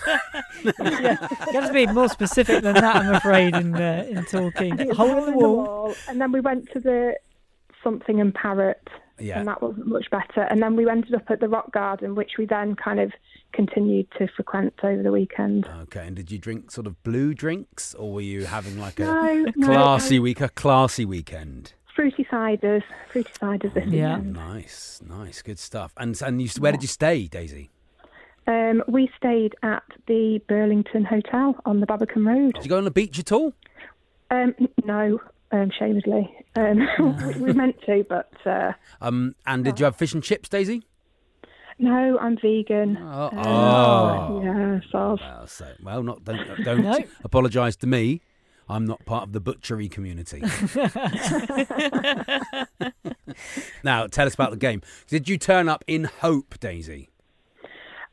[0.65, 4.77] yeah, you have to be more specific than that, I'm afraid, in uh, in talking.
[4.79, 5.95] It Hole in the wall.
[6.09, 7.15] and then we went to the
[7.85, 8.85] Something and Parrot,
[9.21, 9.39] Yeah.
[9.39, 10.41] and that wasn't much better.
[10.49, 13.11] And then we ended up at the Rock Garden, which we then kind of
[13.53, 15.67] continued to frequent over the weekend.
[15.83, 19.03] Okay, and did you drink sort of blue drinks, or were you having like a
[19.05, 20.23] No, no, classy no.
[20.23, 21.73] week, a classy weekend?
[21.95, 24.15] Fruity ciders, fruity ciders this Yeah.
[24.17, 24.33] weekend.
[24.33, 25.93] Nice, nice, good stuff.
[25.97, 27.69] And and you, where did you stay, Daisy?
[28.47, 32.53] Um, we stayed at the Burlington Hotel on the Babbacombe Road.
[32.55, 33.53] Did you go on the beach at all?
[34.31, 34.55] Um,
[34.85, 35.19] no,
[35.51, 36.33] um, shamelessly.
[36.55, 36.87] Um,
[37.27, 40.83] we, we meant to, but uh, Um, and did you have fish and chips, Daisy?
[41.79, 42.97] no, I'm vegan.
[42.97, 44.41] Oh, Um, oh.
[44.43, 46.99] yeah, so Well, so well, not don't don't No.
[47.23, 48.21] apologise to me.
[48.69, 50.41] I'm not part of the butchery community.
[53.83, 54.81] now, tell us about the game.
[55.07, 57.09] Did you turn up in hope, Daisy?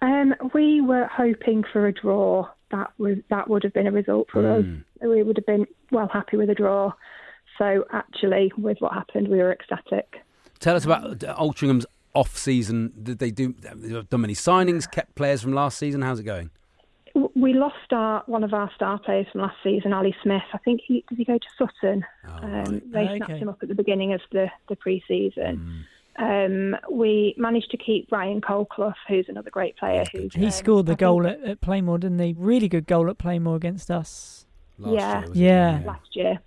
[0.00, 2.48] um, we were hoping for a draw.
[2.70, 4.64] That was that would have been a result for us.
[4.64, 4.84] Mm.
[5.02, 6.92] We would have been well happy with a draw.
[7.58, 10.22] So actually, with what happened, we were ecstatic.
[10.60, 12.92] Tell us about uh, Altrincham's off season.
[13.02, 13.54] Did they do
[13.90, 14.90] have done many signings?
[14.90, 16.02] Kept players from last season?
[16.02, 16.50] How's it going?
[17.34, 20.42] We lost our one of our star players from last season, Ali Smith.
[20.52, 22.04] I think he did he go to Sutton.
[22.28, 22.92] Oh, Um, right.
[22.92, 23.16] they Okay.
[23.16, 25.84] snapped him up at the beginning of the, the pre-season.
[26.20, 26.74] Mm.
[26.74, 30.04] Um, we managed to keep Ryan Colclough, who's another great player.
[30.12, 32.34] Who He scored the I think goal at, at Plainmoor, didn't he?
[32.36, 34.46] Really good goal at Plainmoor against us.
[34.78, 35.12] Last Yeah.
[35.20, 35.36] year, was it?
[35.42, 35.80] Yeah.
[35.86, 36.38] last year.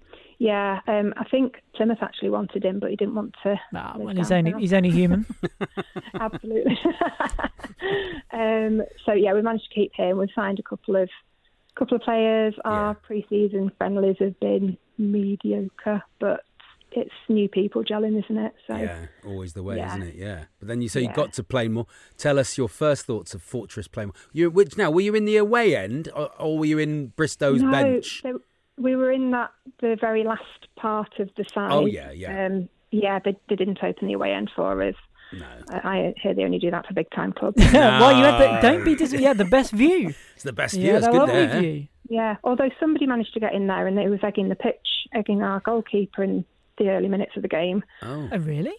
[0.41, 3.59] Yeah, um, I think Plymouth actually wanted him, but he didn't want to.
[3.71, 5.27] Nah, well, he's only he's only human.
[6.19, 6.79] Absolutely.
[8.33, 10.17] um, so yeah, we managed to keep him.
[10.17, 11.09] We've signed a couple of
[11.75, 12.55] couple of players.
[12.65, 16.43] Our pre-season friendlies have been mediocre, but
[16.91, 18.53] it's new people gelling, isn't it?
[18.65, 19.89] So Yeah, always the way, Yeah.
[19.95, 20.15] isn't it?
[20.15, 20.45] Yeah.
[20.59, 21.13] But then you say you Yeah.
[21.15, 21.85] got to play more.
[22.17, 24.15] Tell us your first thoughts of Fortress Plainmoor.
[24.33, 27.61] You which now were you in the away end or, or were you in Bristow's
[27.61, 28.23] no, bench?
[28.23, 28.33] they-
[28.81, 31.71] we were in that the very last part of the side.
[31.71, 32.45] Oh, yeah, yeah.
[32.47, 34.95] Um, yeah, they, they didn't open the away end for us.
[35.33, 35.45] No.
[35.69, 37.55] I, I hear they only do that for big time clubs.
[37.71, 40.13] Yeah, well, you had the, don't be dis- you had the best view.
[40.35, 40.87] It's the best view.
[40.93, 41.59] had It's good lovely there.
[41.61, 41.87] view.
[42.09, 45.41] Yeah, although somebody managed to get in there and it was egging the pitch, egging
[45.43, 46.43] our goalkeeper in
[46.77, 47.83] the early minutes of the game.
[48.01, 48.73] Oh, Oh, really?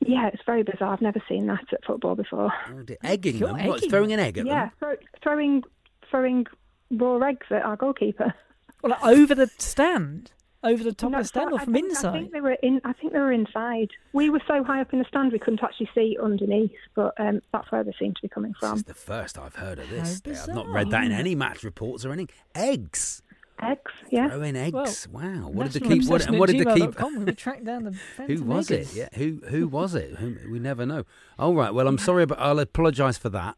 [0.00, 0.94] Yeah, it's very bizarre.
[0.94, 2.50] I've never seen that at football before.
[2.70, 3.66] oh egging You're them.
[3.66, 4.72] What's egging throwing an egg at Yeah, them?
[4.78, 5.62] throw, throwing
[6.10, 6.46] throwing
[6.92, 8.32] raw eggs at our goalkeeper.
[8.82, 11.64] Well, like, over the stand, over the top No, of the stand, so or I
[11.64, 12.12] from think- I inside.
[12.12, 12.80] think they were in.
[12.84, 13.88] I think they were inside.
[14.12, 17.40] We were so high up in the stand we couldn't actually see underneath, but um,
[17.52, 18.72] that's where they seem to be coming from.
[18.72, 20.20] This is the first I've heard of this.
[20.26, 22.34] I've not read that in any match reports or anything.
[22.54, 23.22] Eggs.
[23.62, 24.28] Eggs, yeah.
[24.30, 25.06] Throwing eggs.
[25.12, 25.48] wow.
[25.52, 26.04] What did the keep?
[26.06, 26.82] What, and what did the keep?
[26.92, 27.18] gmail.com.
[27.18, 28.94] We would track down the Who Phantom was it?
[28.94, 30.14] Yeah, who who was it?
[30.16, 31.04] Who, we never know.
[31.38, 31.72] All right.
[31.72, 33.56] Well, I'm sorry, but I'll apologise for that.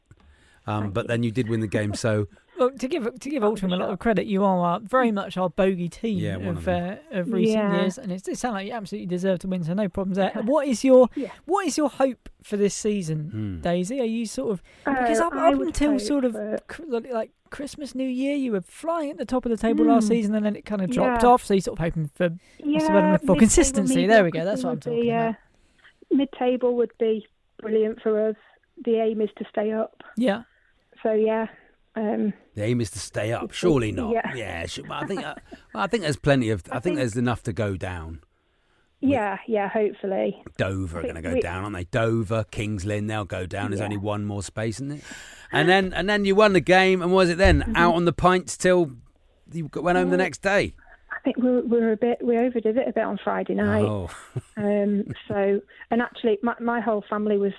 [0.67, 2.27] Um, but then you did win the game, so
[2.65, 5.37] Look, to give to give Altrincham a lot of credit, you are uh, very much
[5.37, 7.81] our bogey team Yeah, of of uh, of recent Yeah.
[7.81, 9.65] years, and it's, it sounds like you absolutely deserve to win.
[9.65, 10.31] So no problems there.
[10.45, 11.31] What is your Yeah.
[11.47, 13.61] what is your hope for this season, Hmm.
[13.61, 14.01] Daisy?
[14.01, 17.95] Are you sort of because Uh, up, up until hope sort of that- like Christmas,
[17.95, 20.09] New Year, you were flying at the top of the table last Hmm.
[20.15, 21.29] season, and then it kind of dropped Yeah.
[21.31, 21.45] off.
[21.45, 23.37] So you're sort of hoping for Yeah, what's the word I'm looking for?
[23.37, 24.07] Consistency.
[24.07, 24.45] There we go.
[24.45, 25.29] That's what I'm would be, talking about.
[25.35, 25.35] uh,
[26.11, 27.27] Mid-table would be
[27.61, 28.37] brilliant for us.
[28.85, 30.03] The aim is to stay up.
[30.17, 30.43] Yeah.
[31.03, 31.47] So yeah,
[31.95, 33.53] um, the aim is to stay up.
[33.53, 34.13] Surely not.
[34.15, 34.35] Yeah.
[34.35, 34.67] Yeah.
[34.67, 35.35] sure, but I think uh,
[35.75, 36.63] well, I think there's plenty of.
[36.69, 38.21] I, think, think- there's enough to go down.
[39.01, 39.69] yeah, yeah.
[39.69, 41.85] Hopefully, Dover are going to go we- down, aren't they?
[41.85, 43.71] Dover, Kings Lynn, they'll go down.
[43.71, 43.85] There's Yeah.
[43.87, 45.05] only one more space, isn't it?
[45.55, 47.61] And then and then you won the game, and what was it then?
[47.61, 47.77] Mm-hmm.
[47.77, 48.91] Out on the pints till
[49.53, 50.73] you went home the next day.
[51.11, 53.53] I think we were, we were a bit we overdid it a bit on Friday
[53.55, 53.85] night.
[53.85, 54.09] Oh,
[54.57, 57.53] Um, so, and actually, my, my whole family was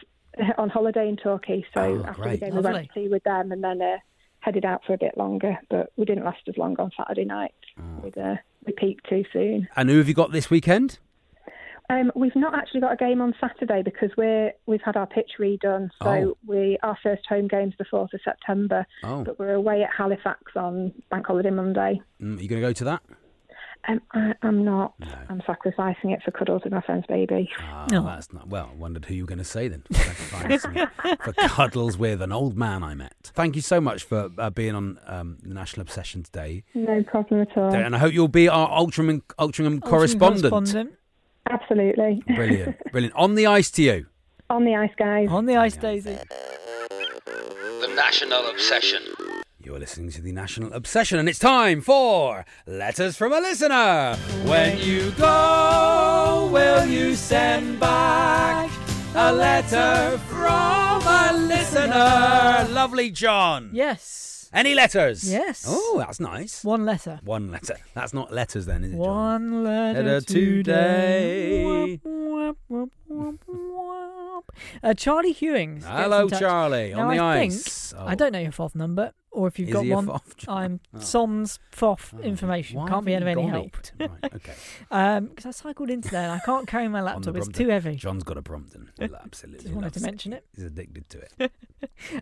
[0.57, 1.67] on holiday in Turkey.
[1.75, 2.39] So Oh, after great.
[2.39, 2.73] the game, we Lovely.
[2.79, 3.97] went to tea with them, and then uh,
[4.43, 5.57] headed out for a bit longer.
[5.69, 7.53] But we didn't last as long on Saturday night.
[7.79, 8.01] Oh.
[8.03, 9.67] We'd, uh, we peaked too soon.
[9.75, 10.99] and who have you got this weekend?
[11.89, 15.31] Um, we've not actually got a game on Saturday because we're we've had our pitch
[15.39, 15.89] redone.
[16.01, 16.37] So Oh.
[16.47, 20.43] we our first home game's the fourth of September, Oh, but we're away at Halifax
[20.55, 22.01] on Bank Holiday Monday.
[22.21, 23.01] mm, you going to go to that?
[23.87, 24.93] Um, I, I'm not.
[25.29, 27.49] I'm sacrificing it for cuddles with my friend's baby.
[27.59, 28.05] Ah, No.
[28.05, 28.47] that's not.
[28.47, 29.83] Well, I wondered who you were going to say then.
[29.91, 30.61] Sacrifice
[31.23, 33.13] for cuddles with an old man I met.
[33.23, 37.41] Thank you so much for uh, being on um, the National Obsession today, No problem
[37.41, 37.73] at all.
[37.75, 40.49] and I hope you'll be our Ultraman, Ultraman correspondent.
[40.49, 40.93] correspondent.
[41.49, 42.23] Absolutely.
[42.35, 43.15] Brilliant, brilliant.
[43.15, 44.05] On the ice to you.
[44.49, 45.27] On the ice, guys.
[45.29, 46.17] On the ice, Daisy.
[46.89, 49.01] The National Obsession.
[49.63, 54.17] You're listening to the National Obsession, and it's time for Letters from a Listener.
[54.45, 58.69] When you go, will you send back
[59.15, 62.67] a letter from a listener?
[62.73, 63.69] Lovely, John.
[63.71, 64.49] Yes.
[64.53, 65.31] Any letters?
[65.31, 65.63] Yes.
[65.65, 66.61] Oh, that's nice.
[66.65, 67.21] One letter.
[67.23, 67.77] One letter.
[67.93, 69.05] That's not letters then, is it, John?
[69.05, 71.99] One letter, Letter today.
[72.01, 72.01] today.
[74.81, 75.83] Uh, Charlie Hewings.
[75.83, 76.29] Hello.
[76.29, 77.91] Charlie, Now, on the I ice.
[77.91, 78.07] Think, Oh.
[78.07, 80.07] I don't know your FOF number, or if you've Is got one.
[80.07, 80.21] FOF?
[80.47, 80.99] I'm Oh.
[80.99, 82.77] Som's FOF Oh, information.
[82.79, 83.77] why Can't be of any help.
[83.99, 84.53] Right, okay.
[84.89, 87.35] Because I cycled into there and I can't carry my laptop.
[87.35, 87.95] It's too heavy.
[87.95, 88.91] John's got a Brompton.
[88.99, 89.63] Absolutely.
[89.63, 90.45] Just wanted to mention it.
[90.55, 91.51] He's addicted to it.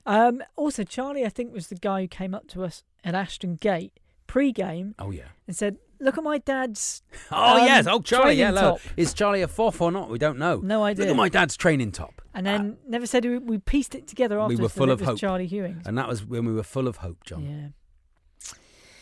[0.06, 3.56] Um, also, Charlie, I think, was the guy who came up to us at Ashton
[3.56, 5.24] Gate pre-game Oh, yeah.
[5.47, 7.88] and said, "Look at my dad's." Oh, um, yes.
[7.88, 8.34] Oh, Charlie.
[8.34, 8.82] Yeah, look.
[8.98, 10.10] Is Charlie a fourth or not?
[10.10, 10.58] We don't know.
[10.58, 11.06] No idea.
[11.06, 12.22] Look at my dad's training top.
[12.34, 15.20] And then never said we, we pieced it together We were full of hope.
[15.20, 15.86] Charlie Hewings.
[15.86, 17.44] And that was when we were full of hope, John.
[17.44, 17.68] Yeah.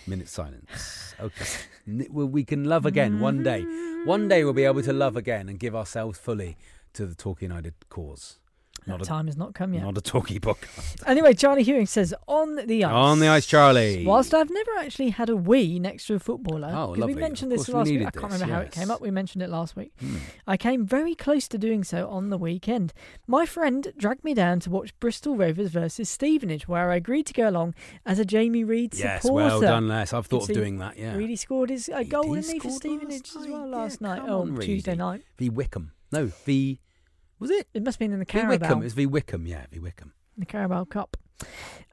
[0.08, 1.14] Minute silence.
[1.20, 1.46] Okay.
[2.10, 3.64] Well, we can love again one day.
[4.06, 6.58] One day we'll be able to love again and give ourselves fully
[6.94, 8.40] to the Torquay United cause.
[8.86, 9.84] That Not a, time has not come yet.
[9.84, 11.04] not a Torquay podcast.
[11.08, 12.92] Anyway, Charlie Hewing says on the ice.
[12.94, 14.06] On the ice, Charlie.
[14.06, 17.52] Whilst I've never actually had a wee next to a footballer, Oh, 'cause we mentioned
[17.52, 18.00] this last week.
[18.06, 19.02] I can't this, remember how it came up.
[19.02, 19.92] We mentioned it last week.
[20.00, 20.16] Hmm.
[20.48, 22.94] I came very close to doing so on the weekend.
[23.28, 27.34] My friend dragged me down to watch Bristol Rovers versus Stevenage, where I agreed to
[27.34, 27.76] go along
[28.06, 29.46] as a Jamie Reid Yes, supporter.
[29.46, 30.14] well done, Les.
[30.14, 31.16] I've thought of doing that, yeah.
[31.16, 34.22] Reedy scored his a He goal, did didn't he, for Stevenage as well last night?
[34.26, 35.24] Oh, on, Tuesday night.
[35.38, 35.92] V Wycombe.
[36.12, 36.80] No, V.
[37.40, 37.68] Was it?
[37.74, 38.68] It must have been in the V Carabao.
[38.68, 38.84] Wycombe.
[38.84, 40.14] It's V Wycombe, yeah, V Wycombe.
[40.38, 41.18] the Carabao Cup.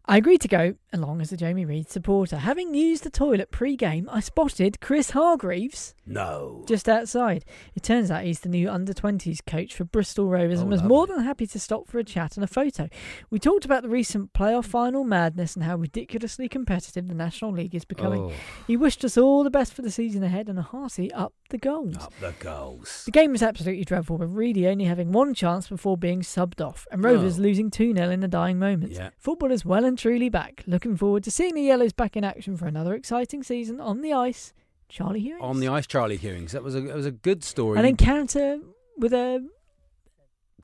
[0.09, 2.36] I agreed to go along as a Jamie Reid supporter.
[2.36, 6.64] Having used the toilet pre-game, I spotted Chris Hargreaves No.
[6.68, 7.44] just outside.
[7.74, 10.80] It turns out he's the new under 20s coach for Bristol Rovers Oh, and was
[10.80, 10.88] lovely.
[10.96, 12.88] more than happy to stop for a chat and a photo.
[13.30, 17.74] We talked about the recent playoff final madness and how ridiculously competitive the National League
[17.74, 18.22] is becoming.
[18.26, 18.32] Oh,
[18.68, 21.59] He wished us all the best for the season ahead and a hearty up the
[21.59, 21.96] Gulls.
[21.98, 23.02] up the Gulls.
[23.07, 26.86] The game was absolutely dreadful, with Reedy only having one chance before being subbed off,
[26.92, 27.42] and Rovers Oh.
[27.42, 28.96] losing 2 0 in the dying moments.
[28.96, 29.11] Yeah.
[29.18, 30.62] Football is well and truly back.
[30.66, 34.12] Looking forward to seeing the Yellows back in action for another exciting season on the
[34.12, 34.53] ice.
[34.88, 35.42] Charlie Hewings.
[35.42, 36.53] On the ice, Charlie Hewings.
[36.53, 37.78] That was a, that was a good story.
[37.78, 38.59] An encounter
[38.97, 39.44] with a.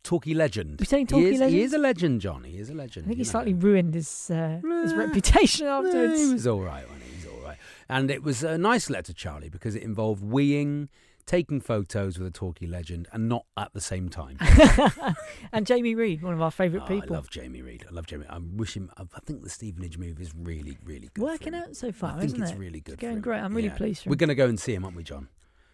[0.05, 0.81] Torquay legend.
[0.81, 1.51] We're saying he is, legend?
[1.55, 2.43] He is a legend, John.
[2.45, 3.05] He is a legend.
[3.05, 3.31] I think he you know.
[3.31, 6.21] slightly ruined his uh, his Eh, reputation afterwards.
[6.21, 7.17] he was all right, wasn't he?
[7.27, 7.57] Was all right.
[7.89, 10.89] And it was a nice letter to Charlie because it involved weeing,
[11.27, 14.37] taking photos with a Torquay legend, and not at the same time.
[15.53, 17.15] and Jamie Reid, one of our favourite Oh, people.
[17.15, 17.85] I love Jamie Reid.
[17.89, 18.27] I love Jamie.
[18.29, 18.91] I wish him.
[18.97, 21.23] I think the Stevenage move is really, really good.
[21.23, 22.59] Working out so far, I think isn't it's it?
[22.59, 22.95] really good.
[22.95, 23.41] It's going great.
[23.41, 23.77] I'm really Yeah.
[23.77, 25.29] pleased for We're going to go and see him, aren't we, John?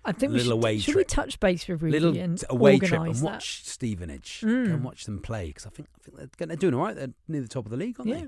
[0.05, 2.79] I think we little should, away should we touch base with Reedy Little and away
[2.79, 3.23] trip and that?
[3.23, 4.41] watch Stevenage.
[4.43, 4.67] Mm.
[4.69, 6.97] Go and watch them play because I think I think they're, they're doing all right.
[6.97, 8.21] They're near the top of the league, aren't Yeah.
[8.21, 8.27] they?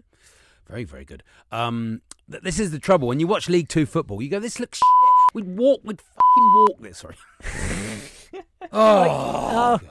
[0.69, 1.23] Very, very good.
[1.51, 4.21] Um, th- this is the trouble when you watch League Two football.
[4.21, 4.79] You go, this looks.
[4.79, 5.00] Shit.
[5.33, 5.81] We'd walk.
[5.85, 6.99] We'd fucking walk this.
[6.99, 7.17] Sorry.
[8.73, 9.91] oh, uh, gosh,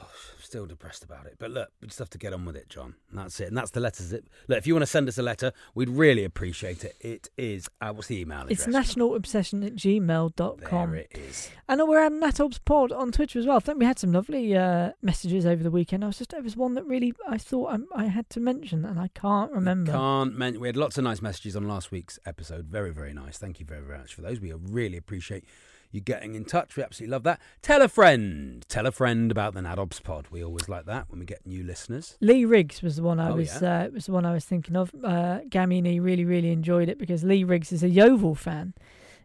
[0.49, 1.35] still depressed about it.
[1.37, 2.95] But look, we just have to get on with it, John.
[3.09, 3.47] And that's it.
[3.47, 4.11] And that's the letters.
[4.11, 4.25] It.
[4.47, 6.95] Look, if you want to send us a letter, we'd really appreciate it.
[6.99, 7.69] It is.
[7.79, 8.67] Uh, what's the email address?
[8.67, 10.91] It's nationalobsession at gmail.com.
[10.91, 11.49] There it is.
[11.67, 13.57] And we're at Natobs Pod on Twitter as well.
[13.57, 16.03] I think we had some lovely uh, messages over the weekend.
[16.03, 18.85] I was just, there was one that really I thought I, I had to mention
[18.85, 19.91] and I can't remember.
[19.91, 22.65] Can't men- we had lots of nice messages on last week's episode.
[22.65, 23.37] Very, very nice.
[23.37, 24.39] Thank you very, very much for those.
[24.39, 25.45] We really appreciate
[25.91, 26.75] you getting in touch.
[26.75, 27.39] We absolutely love that.
[27.61, 28.63] Tell a friend.
[28.69, 30.27] Tell a friend about the Natobs Pod.
[30.31, 32.17] We always like that when we get new listeners.
[32.21, 33.85] Lee Riggs was the one I Oh, was yeah?
[33.85, 34.91] uh, was the one I was thinking of.
[35.03, 38.73] Uh, Gamini really really enjoyed it because Lee Riggs is a Yeovil fan,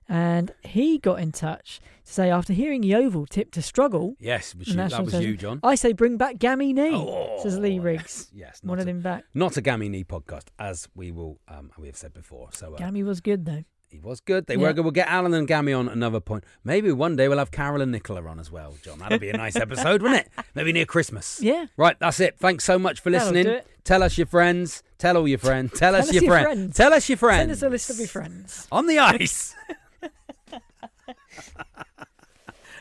[0.09, 4.69] and he got in touch to say after hearing Yeovil tip to struggle, Yes, which
[4.69, 5.61] you, that was you, John.
[5.63, 6.93] I say bring back Gamini.
[6.95, 8.31] Oh, says Lee Riggs.
[8.35, 9.25] Yes, Wanted a, him back.
[9.35, 12.49] not a Gammy Knee podcast, as we will um, we have said before.
[12.53, 13.65] So uh, Gammy was good though.
[13.95, 14.47] He was good.
[14.49, 14.61] They Yeah.
[14.63, 14.83] were good.
[14.85, 16.43] We'll get Alan and Gammy on another point.
[16.65, 18.99] Maybe one day we'll have Carol and Nicola on as well, John.
[18.99, 20.45] That'll be a nice episode, wouldn't it?
[20.57, 21.41] Maybe near Christmas.
[21.41, 21.67] Yeah.
[21.77, 22.37] Right, that's it.
[22.37, 23.45] Thanks so much for listening.
[23.45, 23.67] do it.
[23.85, 24.83] Tell us your friends.
[24.99, 25.73] Tell all your friends.
[25.79, 26.47] Tell, us us your, your friends.
[26.59, 26.77] friends.
[26.77, 27.41] Tell us your friends.
[27.41, 28.67] Send us a list of your friends.
[28.73, 29.55] On the ice.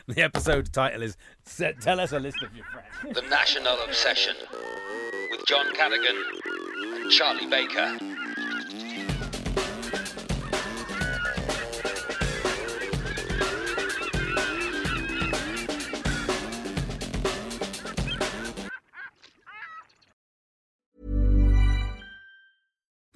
[0.08, 1.16] the episode title is
[1.80, 3.14] Tell Us a List of Your Friends.
[3.20, 4.34] The National Obsession
[5.30, 6.16] with John Cadigan
[7.02, 7.98] and Charlie Baker.